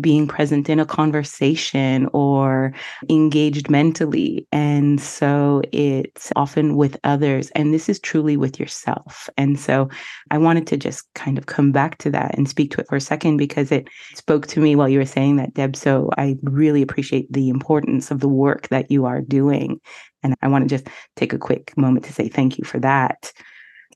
being 0.00 0.26
present 0.26 0.70
in 0.70 0.80
a 0.80 0.86
conversation 0.86 2.08
or 2.14 2.72
engaged 3.10 3.68
mentally. 3.68 4.46
And 4.50 5.00
so 5.00 5.60
it's 5.70 6.32
often 6.34 6.76
with 6.76 6.98
others. 7.04 7.50
And 7.50 7.74
this 7.74 7.88
is 7.88 8.00
truly 8.00 8.36
with 8.38 8.58
yourself. 8.58 9.28
And 9.36 9.60
so 9.60 9.90
I 10.30 10.38
wanted 10.38 10.66
to 10.68 10.76
just 10.78 11.12
kind 11.14 11.36
of 11.36 11.46
come 11.46 11.72
back 11.72 11.98
to 11.98 12.10
that 12.10 12.36
and 12.36 12.48
speak 12.48 12.70
to 12.72 12.80
it 12.80 12.86
for 12.88 12.96
a 12.96 13.02
second 13.02 13.36
because 13.36 13.70
it 13.70 13.88
spoke 14.14 14.46
to 14.48 14.60
me 14.60 14.76
while 14.76 14.88
you 14.88 14.98
were 14.98 15.04
saying 15.04 15.36
that, 15.36 15.52
Deb. 15.52 15.76
So 15.76 16.10
I 16.16 16.36
really 16.42 16.80
appreciate 16.80 17.30
the 17.30 17.50
importance 17.50 18.10
of 18.10 18.20
the 18.20 18.28
work 18.28 18.68
that 18.68 18.90
you 18.90 19.04
are 19.04 19.20
doing. 19.20 19.78
And 20.22 20.34
I 20.40 20.48
want 20.48 20.66
to 20.66 20.74
just 20.74 20.88
take 21.16 21.32
a 21.34 21.38
quick 21.38 21.76
moment 21.76 22.06
to 22.06 22.12
say 22.12 22.28
thank 22.28 22.56
you 22.56 22.64
for 22.64 22.78
that. 22.80 23.32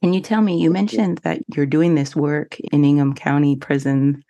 Can 0.03 0.13
you 0.13 0.21
tell 0.21 0.43
me, 0.43 0.61
you 0.61 0.71
mentioned 0.71 1.19
that 1.19 1.41
you're 1.55 1.67
doing 1.67 1.95
this 1.95 2.15
work 2.15 2.59
in 2.61 2.85
Ingham 2.85 3.15
County 3.15 3.57
Prison 3.57 4.23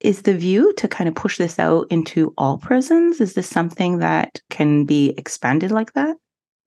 is 0.00 0.22
the 0.22 0.36
view 0.36 0.72
to 0.78 0.88
kind 0.88 1.08
of 1.08 1.14
push 1.14 1.36
this 1.36 1.58
out 1.58 1.86
into 1.90 2.32
all 2.38 2.56
prisons? 2.56 3.20
Is 3.20 3.34
this 3.34 3.48
something 3.48 3.98
that 3.98 4.40
can 4.48 4.86
be 4.86 5.10
expanded 5.18 5.70
like 5.70 5.92
that? 5.92 6.16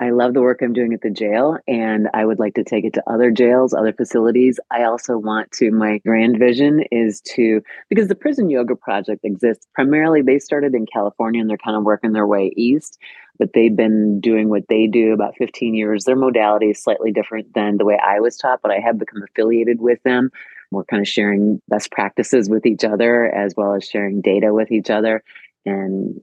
I 0.04 0.10
love 0.10 0.34
the 0.34 0.42
work 0.42 0.62
I'm 0.62 0.74
doing 0.74 0.94
at 0.94 1.02
the 1.02 1.10
jail, 1.10 1.58
and 1.66 2.10
I 2.14 2.26
would 2.26 2.38
like 2.38 2.56
to 2.56 2.64
take 2.66 2.84
it 2.84 2.92
to 2.96 3.04
other 3.10 3.32
jails, 3.32 3.74
other 3.74 3.94
facilities. 3.94 4.60
I 4.70 4.84
also 4.84 5.18
want 5.18 5.50
to, 5.54 5.72
my 5.72 6.00
grand 6.00 6.38
vision 6.38 6.84
is 6.92 7.22
to, 7.36 7.62
because 7.88 8.10
the 8.10 8.16
Prison 8.16 8.50
Yoga 8.50 8.76
Project 8.76 9.24
exists 9.24 9.66
primarily, 9.74 10.22
they 10.22 10.40
started 10.40 10.76
in 10.76 10.86
California 10.86 11.40
and 11.40 11.50
they're 11.50 11.56
kind 11.56 11.78
of 11.78 11.84
working 11.84 12.12
their 12.12 12.28
way 12.28 12.52
east, 12.58 12.98
but 13.40 13.54
they've 13.54 13.78
been 13.78 14.20
doing 14.20 14.50
what 14.50 14.68
they 14.68 14.88
do 14.88 15.14
about 15.14 15.38
15 15.38 15.74
years. 15.74 16.04
Their 16.04 16.18
modality 16.18 16.72
is 16.72 16.84
slightly 16.84 17.14
different 17.14 17.54
than 17.54 17.78
the 17.78 17.86
way 17.86 17.98
I 17.98 18.20
was 18.20 18.36
taught, 18.36 18.60
but 18.62 18.72
I 18.72 18.80
have 18.80 19.00
become 19.00 19.24
affiliated 19.24 19.80
with 19.80 20.04
them 20.04 20.32
we're 20.72 20.84
kind 20.86 21.04
of 21.04 21.08
sharing 21.08 21.62
best 21.68 21.92
practices 21.92 22.50
with 22.50 22.66
each 22.66 22.84
other 22.84 23.26
as 23.26 23.54
well 23.56 23.76
as 23.76 23.88
sharing 23.88 24.22
data 24.22 24.52
with 24.52 24.72
each 24.72 24.90
other 24.90 25.24
and 25.68 26.20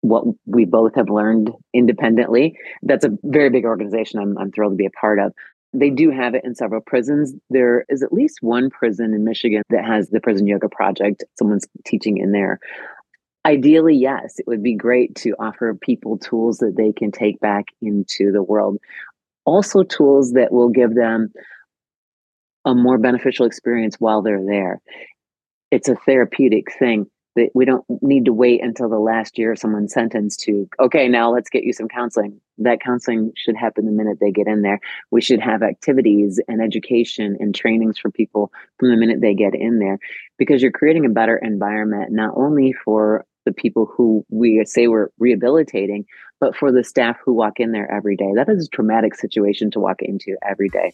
what 0.00 0.24
we 0.46 0.64
both 0.64 0.94
have 0.94 1.10
learned 1.10 1.50
independently. 1.74 2.56
That's 2.82 3.04
a 3.04 3.16
very 3.24 3.50
big 3.50 3.64
organization 3.64 4.20
I'm, 4.20 4.38
I'm 4.38 4.52
thrilled 4.52 4.72
to 4.72 4.76
be 4.76 4.86
a 4.86 4.90
part 4.90 5.18
of. 5.18 5.32
They 5.72 5.90
do 5.90 6.10
have 6.10 6.34
it 6.34 6.44
in 6.44 6.54
several 6.54 6.80
prisons. 6.80 7.34
There 7.50 7.84
is 7.88 8.02
at 8.02 8.12
least 8.12 8.38
one 8.40 8.70
prison 8.70 9.12
in 9.12 9.24
Michigan 9.24 9.62
that 9.70 9.84
has 9.84 10.08
the 10.08 10.20
Prison 10.20 10.46
Yoga 10.46 10.68
Project. 10.68 11.24
Someone's 11.38 11.66
teaching 11.84 12.18
in 12.18 12.32
there. 12.32 12.58
Ideally, 13.44 13.96
yes, 13.96 14.38
it 14.38 14.46
would 14.46 14.62
be 14.62 14.74
great 14.74 15.14
to 15.16 15.34
offer 15.38 15.74
people 15.74 16.18
tools 16.18 16.58
that 16.58 16.76
they 16.76 16.92
can 16.92 17.12
take 17.12 17.38
back 17.40 17.66
into 17.82 18.32
the 18.32 18.42
world. 18.42 18.78
Also, 19.44 19.82
tools 19.82 20.32
that 20.32 20.52
will 20.52 20.68
give 20.68 20.94
them 20.94 21.32
a 22.64 22.74
more 22.74 22.98
beneficial 22.98 23.46
experience 23.46 23.96
while 23.98 24.22
they're 24.22 24.44
there. 24.44 24.80
It's 25.70 25.88
a 25.88 25.94
therapeutic 25.94 26.72
thing 26.78 27.06
that 27.38 27.50
we 27.54 27.64
don't 27.64 27.84
need 28.02 28.24
to 28.24 28.32
wait 28.32 28.62
until 28.62 28.88
the 28.88 28.98
last 28.98 29.38
year 29.38 29.52
of 29.52 29.58
someone's 29.58 29.92
sentenced 29.92 30.40
to, 30.40 30.68
okay, 30.80 31.06
now 31.06 31.32
let's 31.32 31.48
get 31.48 31.62
you 31.62 31.72
some 31.72 31.86
counseling. 31.86 32.40
That 32.58 32.80
counseling 32.80 33.32
should 33.36 33.56
happen 33.56 33.86
the 33.86 33.92
minute 33.92 34.18
they 34.20 34.32
get 34.32 34.48
in 34.48 34.62
there. 34.62 34.80
We 35.12 35.20
should 35.20 35.40
have 35.40 35.62
activities 35.62 36.40
and 36.48 36.60
education 36.60 37.36
and 37.38 37.54
trainings 37.54 37.96
for 37.96 38.10
people 38.10 38.50
from 38.80 38.90
the 38.90 38.96
minute 38.96 39.20
they 39.20 39.34
get 39.34 39.54
in 39.54 39.78
there 39.78 40.00
because 40.36 40.60
you're 40.60 40.72
creating 40.72 41.06
a 41.06 41.10
better 41.10 41.36
environment, 41.36 42.10
not 42.10 42.34
only 42.36 42.74
for 42.84 43.24
the 43.46 43.52
people 43.52 43.86
who 43.86 44.26
we 44.28 44.64
say 44.64 44.88
we're 44.88 45.10
rehabilitating, 45.18 46.04
but 46.40 46.56
for 46.56 46.72
the 46.72 46.82
staff 46.82 47.16
who 47.24 47.32
walk 47.32 47.60
in 47.60 47.70
there 47.70 47.90
every 47.90 48.16
day. 48.16 48.32
That 48.34 48.48
is 48.48 48.66
a 48.66 48.68
traumatic 48.68 49.14
situation 49.14 49.70
to 49.70 49.80
walk 49.80 50.02
into 50.02 50.36
every 50.42 50.68
day. 50.68 50.92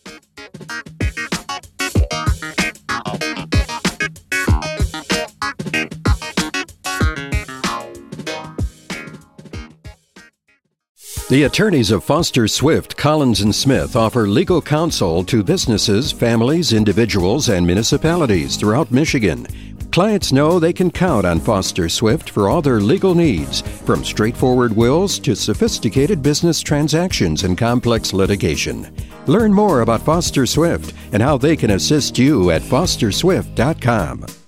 The 11.35 11.43
attorneys 11.43 11.91
of 11.91 12.05
Foster 12.05 12.47
Swift, 12.47 12.97
Collins 12.97 13.41
and 13.41 13.53
Smith 13.53 13.97
offer 13.97 14.29
legal 14.29 14.63
counsel 14.63 15.25
to 15.25 15.43
businesses, 15.43 16.13
families, 16.13 16.73
individuals, 16.73 17.49
and 17.49 17.67
municipalities 17.67 18.55
throughout 18.55 18.93
Michigan. 18.93 19.45
Clients 19.91 20.31
know 20.31 20.61
they 20.61 20.73
can 20.73 20.93
count 20.93 21.27
on 21.27 21.41
Foster 21.41 21.89
Swift 21.89 22.31
for 22.31 22.49
all 22.49 22.63
their 22.63 22.79
legal 22.79 23.17
needs, 23.17 23.63
from 23.63 24.05
straightforward 24.05 24.77
wills 24.77 25.19
to 25.19 25.35
sophisticated 25.35 26.23
business 26.23 26.61
transactions 26.61 27.43
and 27.43 27.59
complex 27.59 28.13
litigation. 28.13 28.95
Learn 29.27 29.53
more 29.53 29.81
about 29.81 30.03
Foster 30.03 30.47
Swift 30.47 30.95
and 31.11 31.21
how 31.21 31.37
they 31.37 31.57
can 31.57 31.73
assist 31.73 32.17
you 32.17 32.53
at 32.53 32.63
fosterswift.com. 32.63 34.44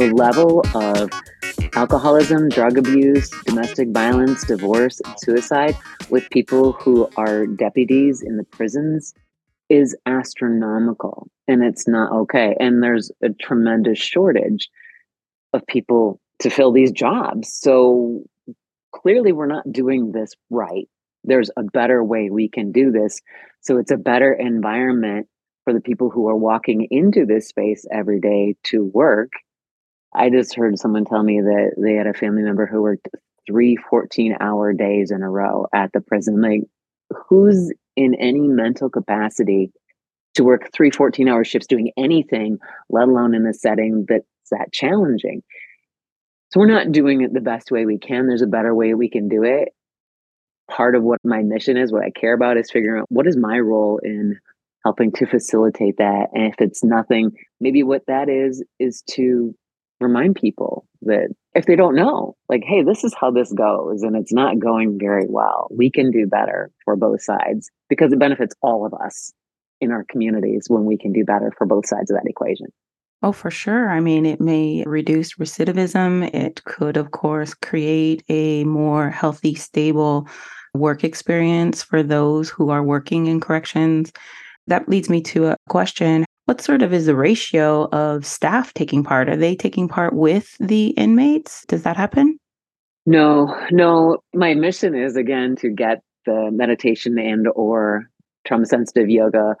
the 0.00 0.14
level 0.14 0.62
of 0.74 1.10
alcoholism, 1.74 2.48
drug 2.48 2.78
abuse, 2.78 3.28
domestic 3.44 3.90
violence, 3.90 4.42
divorce, 4.46 4.98
and 5.04 5.14
suicide 5.20 5.76
with 6.08 6.30
people 6.30 6.72
who 6.72 7.06
are 7.18 7.46
deputies 7.46 8.22
in 8.22 8.38
the 8.38 8.44
prisons 8.44 9.12
is 9.68 9.94
astronomical 10.06 11.28
and 11.46 11.62
it's 11.62 11.86
not 11.86 12.10
okay. 12.12 12.56
And 12.58 12.82
there's 12.82 13.10
a 13.22 13.28
tremendous 13.28 13.98
shortage 13.98 14.70
of 15.52 15.66
people 15.66 16.18
to 16.38 16.48
fill 16.48 16.72
these 16.72 16.92
jobs. 16.92 17.52
So 17.52 18.22
clearly, 18.94 19.32
we're 19.32 19.46
not 19.46 19.70
doing 19.70 20.12
this 20.12 20.32
right. 20.48 20.88
There's 21.24 21.50
a 21.58 21.62
better 21.62 22.02
way 22.02 22.30
we 22.30 22.48
can 22.48 22.72
do 22.72 22.90
this. 22.90 23.20
So 23.60 23.76
it's 23.76 23.90
a 23.90 23.98
better 23.98 24.32
environment 24.32 25.26
for 25.64 25.74
the 25.74 25.82
people 25.82 26.08
who 26.08 26.26
are 26.30 26.36
walking 26.36 26.88
into 26.90 27.26
this 27.26 27.48
space 27.48 27.84
every 27.92 28.18
day 28.18 28.56
to 28.68 28.82
work 28.82 29.32
I 30.14 30.30
just 30.30 30.54
heard 30.56 30.78
someone 30.78 31.04
tell 31.04 31.22
me 31.22 31.40
that 31.40 31.74
they 31.78 31.94
had 31.94 32.06
a 32.06 32.14
family 32.14 32.42
member 32.42 32.66
who 32.66 32.82
worked 32.82 33.08
three 33.46 33.76
14 33.76 34.36
hour 34.40 34.72
days 34.72 35.10
in 35.10 35.22
a 35.22 35.30
row 35.30 35.66
at 35.72 35.92
the 35.92 36.00
prison. 36.00 36.40
Like, 36.40 36.62
who's 37.28 37.72
in 37.96 38.14
any 38.14 38.48
mental 38.48 38.90
capacity 38.90 39.72
to 40.34 40.44
work 40.44 40.70
three 40.72 40.90
14 40.90 41.28
hour 41.28 41.44
shifts 41.44 41.66
doing 41.66 41.92
anything, 41.96 42.58
let 42.88 43.08
alone 43.08 43.34
in 43.34 43.46
a 43.46 43.54
setting 43.54 44.04
that's 44.08 44.24
that 44.50 44.72
challenging? 44.72 45.42
So, 46.50 46.58
we're 46.58 46.66
not 46.66 46.90
doing 46.90 47.22
it 47.22 47.32
the 47.32 47.40
best 47.40 47.70
way 47.70 47.86
we 47.86 47.98
can. 47.98 48.26
There's 48.26 48.42
a 48.42 48.48
better 48.48 48.74
way 48.74 48.94
we 48.94 49.08
can 49.08 49.28
do 49.28 49.44
it. 49.44 49.68
Part 50.68 50.96
of 50.96 51.02
what 51.02 51.20
my 51.24 51.42
mission 51.42 51.76
is, 51.76 51.92
what 51.92 52.04
I 52.04 52.10
care 52.10 52.34
about, 52.34 52.56
is 52.56 52.70
figuring 52.70 53.00
out 53.00 53.06
what 53.10 53.28
is 53.28 53.36
my 53.36 53.58
role 53.58 54.00
in 54.02 54.38
helping 54.84 55.12
to 55.12 55.26
facilitate 55.26 55.98
that. 55.98 56.28
And 56.32 56.44
if 56.46 56.54
it's 56.58 56.82
nothing, 56.82 57.32
maybe 57.60 57.82
what 57.82 58.06
that 58.06 58.28
is, 58.28 58.64
is 58.78 59.02
to 59.10 59.54
remind 60.00 60.36
people 60.36 60.86
that 61.02 61.28
if 61.54 61.66
they 61.66 61.76
don't 61.76 61.94
know, 61.94 62.36
like, 62.48 62.62
hey, 62.64 62.82
this 62.82 63.04
is 63.04 63.14
how 63.14 63.30
this 63.30 63.52
goes 63.52 64.02
and 64.02 64.16
it's 64.16 64.32
not 64.32 64.58
going 64.58 64.98
very 64.98 65.26
well, 65.28 65.68
we 65.70 65.90
can 65.90 66.10
do 66.10 66.26
better 66.26 66.70
for 66.84 66.96
both 66.96 67.22
sides 67.22 67.70
because 67.88 68.12
it 68.12 68.18
benefits 68.18 68.54
all 68.62 68.86
of 68.86 68.94
us 68.94 69.32
in 69.80 69.90
our 69.90 70.04
communities 70.08 70.66
when 70.68 70.84
we 70.84 70.96
can 70.96 71.12
do 71.12 71.24
better 71.24 71.52
for 71.56 71.66
both 71.66 71.86
sides 71.86 72.10
of 72.10 72.16
that 72.16 72.28
equation. 72.28 72.66
Oh, 73.22 73.32
for 73.32 73.50
sure. 73.50 73.90
I 73.90 74.00
mean, 74.00 74.24
it 74.24 74.40
may 74.40 74.82
reduce 74.86 75.34
recidivism. 75.34 76.32
It 76.34 76.64
could, 76.64 76.96
of 76.96 77.10
course, 77.10 77.52
create 77.52 78.22
a 78.30 78.64
more 78.64 79.10
healthy, 79.10 79.54
stable 79.54 80.26
work 80.74 81.04
experience 81.04 81.82
for 81.82 82.02
those 82.02 82.48
who 82.48 82.70
are 82.70 82.82
working 82.82 83.26
in 83.26 83.40
corrections. 83.40 84.12
That 84.68 84.88
leads 84.88 85.10
me 85.10 85.20
to 85.22 85.48
a 85.48 85.56
question. 85.68 86.24
What 86.46 86.60
sort 86.60 86.82
of 86.82 86.92
is 86.92 87.06
the 87.06 87.14
ratio 87.14 87.88
of 87.90 88.26
staff 88.26 88.74
taking 88.74 89.04
part? 89.04 89.28
Are 89.28 89.36
they 89.36 89.54
taking 89.54 89.88
part 89.88 90.14
with 90.14 90.56
the 90.58 90.88
inmates? 90.88 91.64
Does 91.66 91.84
that 91.84 91.96
happen? 91.96 92.38
No, 93.06 93.56
no. 93.70 94.18
My 94.34 94.54
mission 94.54 94.94
is 94.94 95.16
again 95.16 95.56
to 95.56 95.70
get 95.70 96.02
the 96.26 96.50
meditation 96.52 97.18
and 97.18 97.48
or 97.54 98.10
trauma 98.46 98.66
sensitive 98.66 99.08
yoga 99.08 99.56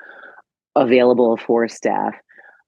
available 0.76 1.36
for 1.36 1.68
staff. 1.68 2.14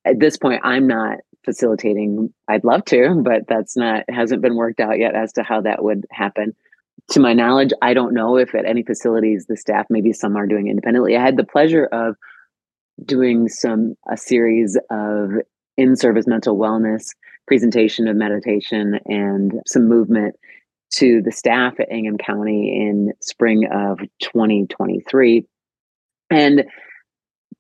At 0.05 0.21
this 0.21 0.37
point, 0.37 0.61
I'm 0.65 0.87
not 0.87 1.19
facilitating. 1.45 2.33
I'd 2.49 2.65
love 2.65 2.85
to, 2.87 3.21
but 3.25 3.43
that's 3.49 3.77
not 3.77 4.05
hasn't 4.09 4.43
been 4.43 4.57
worked 4.57 4.81
out 4.81 4.99
yet 4.99 5.15
as 5.15 5.33
to 5.35 5.43
how 5.43 5.61
that 5.63 5.83
would 5.83 6.07
happen. 6.11 6.55
To 7.11 7.21
my 7.21 7.33
knowledge, 7.33 7.71
I 7.83 7.95
don't 7.95 8.15
know 8.15 8.37
if 8.37 8.55
at 8.55 8.65
any 8.65 8.83
facilities 8.83 9.47
the 9.47 9.57
staff, 9.57 9.87
maybe 9.91 10.13
some 10.13 10.37
are 10.37 10.47
doing 10.47 10.69
independently. 10.69 11.17
I 11.17 11.23
had 11.23 11.37
the 11.37 11.45
pleasure 11.45 11.87
of 11.87 12.17
doing 13.05 13.49
some 13.49 13.97
a 14.11 14.17
series 14.17 14.79
of 14.91 15.31
in-service 15.77 16.27
mental 16.27 16.57
wellness 16.57 17.09
presentation 17.47 18.07
of 18.07 18.17
meditation 18.17 18.99
and 19.07 19.53
some 19.67 19.89
movement 19.89 20.37
to 20.91 21.23
the 21.23 21.33
staff 21.33 21.81
at 21.81 21.91
Ingham 21.91 22.19
County 22.19 22.87
in 22.87 23.13
spring 23.21 23.67
of 23.73 23.99
2023 24.21 25.47
and 26.31 26.65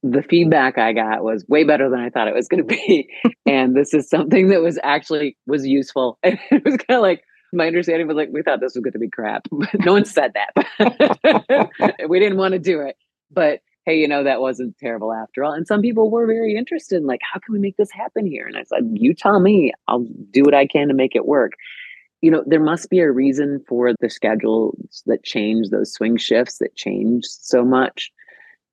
the 0.02 0.22
feedback 0.22 0.78
I 0.78 0.92
got 0.92 1.22
was 1.22 1.44
way 1.48 1.64
better 1.64 1.88
than 1.88 2.00
I 2.00 2.10
thought 2.10 2.28
it 2.28 2.34
was 2.34 2.48
going 2.48 2.66
to 2.66 2.74
be. 2.74 3.08
and 3.46 3.76
this 3.76 3.94
is 3.94 4.08
something 4.08 4.48
that 4.48 4.60
was 4.60 4.78
actually 4.82 5.36
was 5.46 5.66
useful. 5.66 6.18
And 6.24 6.38
it 6.50 6.64
was 6.64 6.76
kind 6.76 6.96
of 6.96 7.02
like 7.02 7.22
my 7.52 7.66
understanding 7.66 8.06
was 8.06 8.16
like 8.16 8.30
we 8.32 8.42
thought 8.42 8.60
this 8.60 8.74
was 8.74 8.82
going 8.82 8.92
to 8.92 8.98
be 8.98 9.10
crap. 9.10 9.46
no 9.74 9.92
one 9.92 10.04
said 10.04 10.32
that. 10.34 12.06
we 12.08 12.18
didn't 12.18 12.38
want 12.38 12.52
to 12.52 12.58
do 12.58 12.80
it. 12.80 12.96
But 13.30 13.60
hey, 13.84 13.98
you 13.98 14.06
know 14.06 14.22
that 14.24 14.40
wasn't 14.40 14.78
terrible 14.78 15.12
after 15.12 15.44
all. 15.44 15.52
And 15.52 15.66
some 15.66 15.82
people 15.82 16.10
were 16.10 16.26
very 16.26 16.56
interested 16.56 16.96
in 16.96 17.06
like 17.06 17.20
how 17.22 17.40
can 17.40 17.52
we 17.52 17.58
make 17.58 17.76
this 17.76 17.90
happen 17.90 18.26
here? 18.26 18.46
And 18.46 18.56
I 18.56 18.64
said, 18.64 18.90
you 18.94 19.14
tell 19.14 19.40
me. 19.40 19.72
I'll 19.88 20.06
do 20.30 20.42
what 20.42 20.54
I 20.54 20.66
can 20.66 20.88
to 20.88 20.94
make 20.94 21.16
it 21.16 21.26
work. 21.26 21.52
You 22.20 22.30
know, 22.30 22.44
there 22.46 22.62
must 22.62 22.88
be 22.88 23.00
a 23.00 23.10
reason 23.10 23.64
for 23.68 23.94
the 24.00 24.08
schedules 24.08 25.02
that 25.06 25.24
change, 25.24 25.70
those 25.70 25.92
swing 25.92 26.16
shifts 26.16 26.58
that 26.58 26.76
change 26.76 27.24
so 27.24 27.64
much 27.64 28.12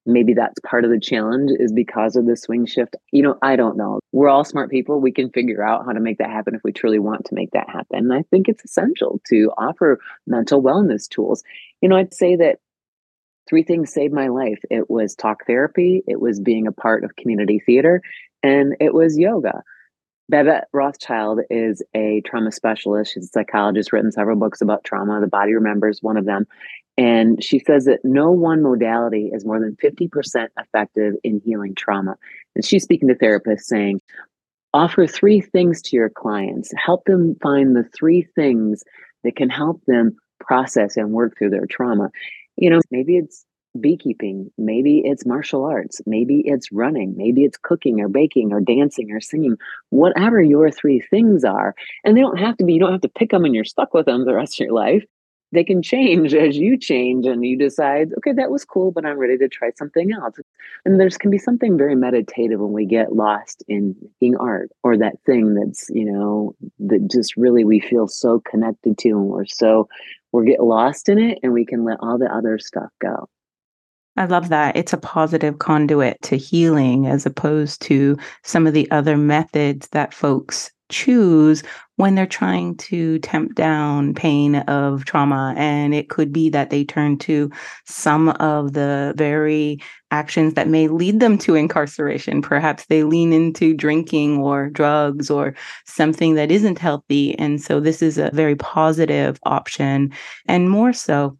maybe 0.05 0.33
that's 0.33 0.59
part 0.61 0.83
of 0.83 0.91
the 0.91 0.99
challenge 0.99 1.51
is 1.59 1.71
because 1.71 2.15
of 2.15 2.25
the 2.25 2.35
swing 2.35 2.65
shift 2.65 2.95
you 3.11 3.21
know 3.21 3.37
i 3.41 3.55
don't 3.55 3.77
know 3.77 3.99
we're 4.11 4.29
all 4.29 4.43
smart 4.43 4.69
people 4.69 4.99
we 4.99 5.11
can 5.11 5.29
figure 5.29 5.63
out 5.63 5.85
how 5.85 5.91
to 5.91 5.99
make 5.99 6.17
that 6.17 6.29
happen 6.29 6.55
if 6.55 6.61
we 6.63 6.71
truly 6.71 6.99
want 6.99 7.25
to 7.25 7.35
make 7.35 7.51
that 7.51 7.69
happen 7.69 7.99
and 7.99 8.13
i 8.13 8.23
think 8.31 8.47
it's 8.47 8.63
essential 8.63 9.21
to 9.27 9.51
offer 9.57 9.99
mental 10.25 10.61
wellness 10.61 11.07
tools 11.07 11.43
you 11.81 11.89
know 11.89 11.95
i'd 11.95 12.13
say 12.13 12.35
that 12.35 12.59
three 13.49 13.63
things 13.63 13.91
saved 13.91 14.13
my 14.13 14.27
life 14.27 14.59
it 14.69 14.89
was 14.89 15.15
talk 15.15 15.45
therapy 15.47 16.03
it 16.07 16.21
was 16.21 16.39
being 16.39 16.67
a 16.67 16.71
part 16.71 17.03
of 17.03 17.15
community 17.15 17.59
theater 17.65 18.01
and 18.43 18.75
it 18.79 18.93
was 18.93 19.17
yoga 19.17 19.63
Babette 20.29 20.67
Rothschild 20.73 21.39
is 21.49 21.81
a 21.95 22.21
trauma 22.23 22.51
specialist. 22.51 23.13
She's 23.13 23.25
a 23.25 23.29
psychologist, 23.29 23.91
written 23.91 24.11
several 24.11 24.37
books 24.37 24.61
about 24.61 24.83
trauma. 24.83 25.19
The 25.19 25.27
Body 25.27 25.55
Remembers, 25.55 26.03
one 26.03 26.17
of 26.17 26.25
them. 26.25 26.45
And 26.99 27.43
she 27.43 27.59
says 27.59 27.85
that 27.85 28.01
no 28.03 28.29
one 28.29 28.61
modality 28.61 29.31
is 29.33 29.45
more 29.45 29.59
than 29.59 29.75
50% 29.83 30.47
effective 30.59 31.15
in 31.23 31.41
healing 31.43 31.73
trauma. 31.73 32.15
And 32.55 32.63
she's 32.63 32.83
speaking 32.83 33.07
to 33.07 33.15
therapists 33.15 33.61
saying, 33.61 34.01
offer 34.73 35.07
three 35.07 35.41
things 35.41 35.81
to 35.83 35.95
your 35.95 36.09
clients, 36.09 36.71
help 36.77 37.05
them 37.05 37.35
find 37.41 37.75
the 37.75 37.89
three 37.97 38.27
things 38.35 38.83
that 39.23 39.35
can 39.35 39.49
help 39.49 39.81
them 39.87 40.15
process 40.39 40.95
and 40.95 41.11
work 41.11 41.37
through 41.37 41.49
their 41.49 41.65
trauma. 41.65 42.11
You 42.59 42.69
know, 42.69 42.81
maybe 42.91 43.17
it's 43.17 43.45
beekeeping, 43.79 44.51
maybe 44.57 45.01
it's 45.05 45.25
martial 45.25 45.63
arts, 45.63 46.01
maybe 46.05 46.41
it's 46.45 46.71
running, 46.71 47.15
maybe 47.15 47.43
it's 47.43 47.57
cooking 47.57 48.01
or 48.01 48.09
baking 48.09 48.51
or 48.51 48.59
dancing 48.59 49.11
or 49.11 49.21
singing, 49.21 49.57
whatever 49.89 50.41
your 50.41 50.71
three 50.71 50.99
things 50.99 51.43
are. 51.43 51.75
And 52.03 52.17
they 52.17 52.21
don't 52.21 52.39
have 52.39 52.57
to 52.57 52.65
be, 52.65 52.73
you 52.73 52.79
don't 52.79 52.91
have 52.91 53.01
to 53.01 53.09
pick 53.09 53.31
them 53.31 53.45
and 53.45 53.53
you're 53.53 53.63
stuck 53.63 53.93
with 53.93 54.05
them 54.05 54.25
the 54.25 54.33
rest 54.33 54.59
of 54.59 54.65
your 54.65 54.73
life 54.73 55.03
they 55.51 55.63
can 55.63 55.81
change 55.81 56.33
as 56.33 56.57
you 56.57 56.77
change 56.77 57.25
and 57.25 57.45
you 57.45 57.57
decide 57.57 58.09
okay 58.17 58.31
that 58.33 58.51
was 58.51 58.65
cool 58.65 58.91
but 58.91 59.05
i'm 59.05 59.17
ready 59.17 59.37
to 59.37 59.47
try 59.47 59.71
something 59.75 60.11
else 60.11 60.35
and 60.85 60.99
there's 60.99 61.17
can 61.17 61.31
be 61.31 61.37
something 61.37 61.77
very 61.77 61.95
meditative 61.95 62.59
when 62.59 62.71
we 62.71 62.85
get 62.85 63.13
lost 63.13 63.63
in 63.67 63.95
being 64.19 64.35
art 64.37 64.69
or 64.83 64.97
that 64.97 65.15
thing 65.25 65.55
that's 65.55 65.89
you 65.89 66.05
know 66.05 66.55
that 66.79 67.09
just 67.09 67.35
really 67.37 67.63
we 67.63 67.79
feel 67.79 68.07
so 68.07 68.41
connected 68.41 68.97
to 68.97 69.09
and 69.09 69.25
we're 69.25 69.45
so 69.45 69.87
we 70.31 70.45
get 70.45 70.63
lost 70.63 71.09
in 71.09 71.17
it 71.17 71.39
and 71.43 71.53
we 71.53 71.65
can 71.65 71.83
let 71.83 71.97
all 72.01 72.17
the 72.17 72.33
other 72.33 72.59
stuff 72.59 72.89
go 73.01 73.27
I 74.17 74.25
love 74.25 74.49
that. 74.49 74.75
It's 74.75 74.91
a 74.91 74.97
positive 74.97 75.59
conduit 75.59 76.21
to 76.23 76.35
healing 76.35 77.07
as 77.07 77.25
opposed 77.25 77.81
to 77.83 78.17
some 78.43 78.67
of 78.67 78.73
the 78.73 78.91
other 78.91 79.15
methods 79.15 79.87
that 79.89 80.13
folks 80.13 80.71
choose 80.89 81.63
when 81.95 82.15
they're 82.15 82.25
trying 82.27 82.75
to 82.77 83.19
temp 83.19 83.55
down 83.55 84.13
pain 84.13 84.55
of 84.55 85.05
trauma. 85.05 85.53
And 85.57 85.93
it 85.93 86.09
could 86.09 86.31
be 86.33 86.49
that 86.49 86.69
they 86.69 86.83
turn 86.83 87.17
to 87.19 87.51
some 87.85 88.29
of 88.29 88.73
the 88.73 89.13
very 89.17 89.79
actions 90.11 90.55
that 90.55 90.67
may 90.67 90.87
lead 90.87 91.19
them 91.19 91.37
to 91.39 91.55
incarceration. 91.55 92.41
Perhaps 92.41 92.85
they 92.85 93.03
lean 93.03 93.33
into 93.33 93.73
drinking 93.73 94.39
or 94.39 94.69
drugs 94.69 95.29
or 95.29 95.55
something 95.85 96.35
that 96.35 96.51
isn't 96.51 96.79
healthy. 96.79 97.37
And 97.39 97.61
so 97.61 97.79
this 97.79 98.01
is 98.01 98.17
a 98.17 98.31
very 98.33 98.55
positive 98.55 99.39
option. 99.43 100.11
And 100.47 100.69
more 100.69 100.93
so, 100.93 101.37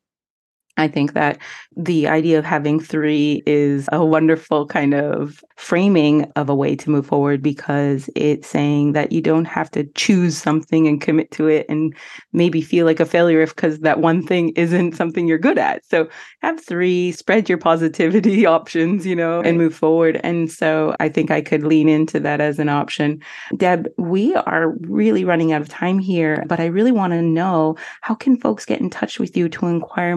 I 0.80 0.88
think 0.88 1.14
that 1.14 1.38
the 1.76 2.08
idea 2.08 2.40
of 2.40 2.46
having 2.46 2.80
three 2.80 3.44
is 3.46 3.88
a 3.92 4.04
wonderful 4.04 4.66
kind 4.66 4.94
of 4.94 5.44
framing 5.56 6.24
of 6.36 6.50
a 6.50 6.56
way 6.56 6.76
to 6.76 6.90
move 6.90 7.06
forward 7.06 7.42
because 7.42 8.10
it's 8.16 8.48
saying 8.48 8.94
that 8.94 9.12
you 9.12 9.22
don't 9.22 9.46
have 9.46 9.70
to 9.72 9.84
choose 9.96 10.38
something 10.38 10.88
and 10.88 11.02
commit 11.02 11.32
to 11.32 11.48
it 11.48 11.66
and 11.68 11.94
maybe 12.32 12.62
feel 12.62 12.86
like 12.86 13.00
a 13.00 13.06
failure 13.06 13.42
if 13.42 13.56
because 13.56 13.80
that 13.80 14.00
one 14.00 14.26
thing 14.26 14.50
isn't 14.56 14.96
something 14.96 15.28
you're 15.28 15.38
good 15.38 15.58
at. 15.58 15.86
So 15.86 16.08
have 16.42 16.64
three, 16.64 17.12
spread 17.12 17.50
your 17.50 17.58
positivity 17.58 18.46
options, 18.46 19.06
you 19.06 19.16
know, 19.16 19.42
and 19.42 19.58
move 19.58 19.76
forward. 19.76 20.20
And 20.24 20.50
so 20.50 20.96
I 21.00 21.10
think 21.10 21.30
I 21.30 21.42
could 21.42 21.64
lean 21.64 21.90
into 21.90 22.22
that 22.22 22.40
as 22.40 22.58
an 22.58 22.70
option. 22.70 23.22
Deb, 23.58 23.90
we 23.98 24.34
are 24.36 24.70
really 24.82 25.26
running 25.26 25.52
out 25.52 25.62
of 25.62 25.70
time 25.70 26.00
here, 26.00 26.46
but 26.48 26.60
I 26.62 26.66
really 26.66 26.94
want 26.94 27.12
to 27.14 27.22
know 27.22 27.76
how 28.02 28.16
can 28.16 28.38
folks 28.38 28.66
get 28.66 28.80
in 28.80 28.90
touch 28.90 29.20
with 29.20 29.36
you 29.36 29.50
to 29.50 29.68
inquire 29.68 30.16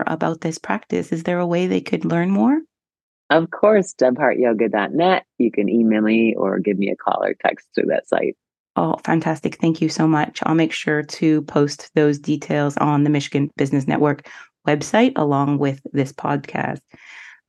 more 0.00 0.14
about 0.14 0.40
this 0.40 0.58
practice? 0.58 1.12
Is 1.12 1.24
there 1.24 1.38
a 1.38 1.46
way 1.46 1.66
they 1.66 1.80
could 1.80 2.04
learn 2.04 2.30
more? 2.30 2.60
Of 3.30 3.50
course, 3.50 3.94
debhartyoga.net. 3.94 5.24
You 5.38 5.50
can 5.50 5.68
email 5.68 6.02
me 6.02 6.34
or 6.36 6.58
give 6.58 6.78
me 6.78 6.90
a 6.90 6.96
call 6.96 7.22
or 7.22 7.34
text 7.34 7.68
through 7.74 7.86
that 7.86 8.08
site. 8.08 8.36
Oh, 8.76 8.96
fantastic. 9.04 9.56
Thank 9.56 9.80
you 9.80 9.88
so 9.88 10.08
much. 10.08 10.40
I'll 10.44 10.54
make 10.54 10.72
sure 10.72 11.02
to 11.02 11.42
post 11.42 11.90
those 11.94 12.18
details 12.18 12.76
on 12.78 13.04
the 13.04 13.10
Michigan 13.10 13.50
Business 13.56 13.86
Network 13.86 14.28
website 14.66 15.12
along 15.16 15.58
with 15.58 15.80
this 15.92 16.12
podcast. 16.12 16.80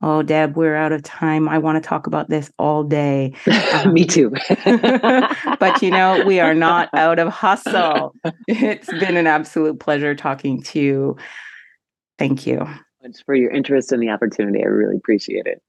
Oh, 0.04 0.22
Deb, 0.22 0.56
we're 0.56 0.74
out 0.74 0.90
of 0.90 1.04
time. 1.04 1.48
I 1.48 1.58
want 1.58 1.82
to 1.82 1.88
talk 1.88 2.08
about 2.08 2.28
this 2.28 2.50
all 2.58 2.82
day. 2.82 3.34
Um, 3.72 3.92
Me 3.94 4.04
too. 4.04 4.32
but 4.64 5.80
you 5.80 5.92
know, 5.92 6.24
we 6.26 6.40
are 6.40 6.54
not 6.54 6.90
out 6.94 7.20
of 7.20 7.28
hustle. 7.28 8.12
It's 8.48 8.88
been 8.88 9.16
an 9.16 9.28
absolute 9.28 9.78
pleasure 9.78 10.14
talking 10.16 10.60
to 10.64 10.80
you. 10.80 11.16
Thank 12.22 12.46
you. 12.46 12.64
Much 13.02 13.24
for 13.26 13.34
your 13.34 13.50
interest 13.50 13.90
and 13.90 14.00
the 14.00 14.10
opportunity. 14.10 14.62
I 14.62 14.68
really 14.68 14.96
appreciate 14.96 15.46
it. 15.46 15.60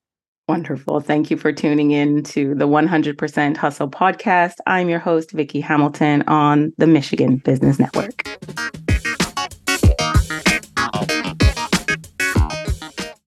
Wonderful. 0.48 1.00
Thank 1.00 1.32
you 1.32 1.38
for 1.38 1.52
tuning 1.52 1.90
in 1.90 2.22
to 2.26 2.54
the 2.54 2.68
100% 2.68 3.58
Hustle 3.58 3.90
podcast. 3.90 4.58
I'm 4.68 4.88
your 4.88 5.00
host, 5.00 5.32
Vicki 5.32 5.62
Hamilton 5.62 6.22
on 6.28 6.72
the 6.78 6.86
Michigan 6.86 7.38
Business 7.38 7.80
Network. 7.80 8.22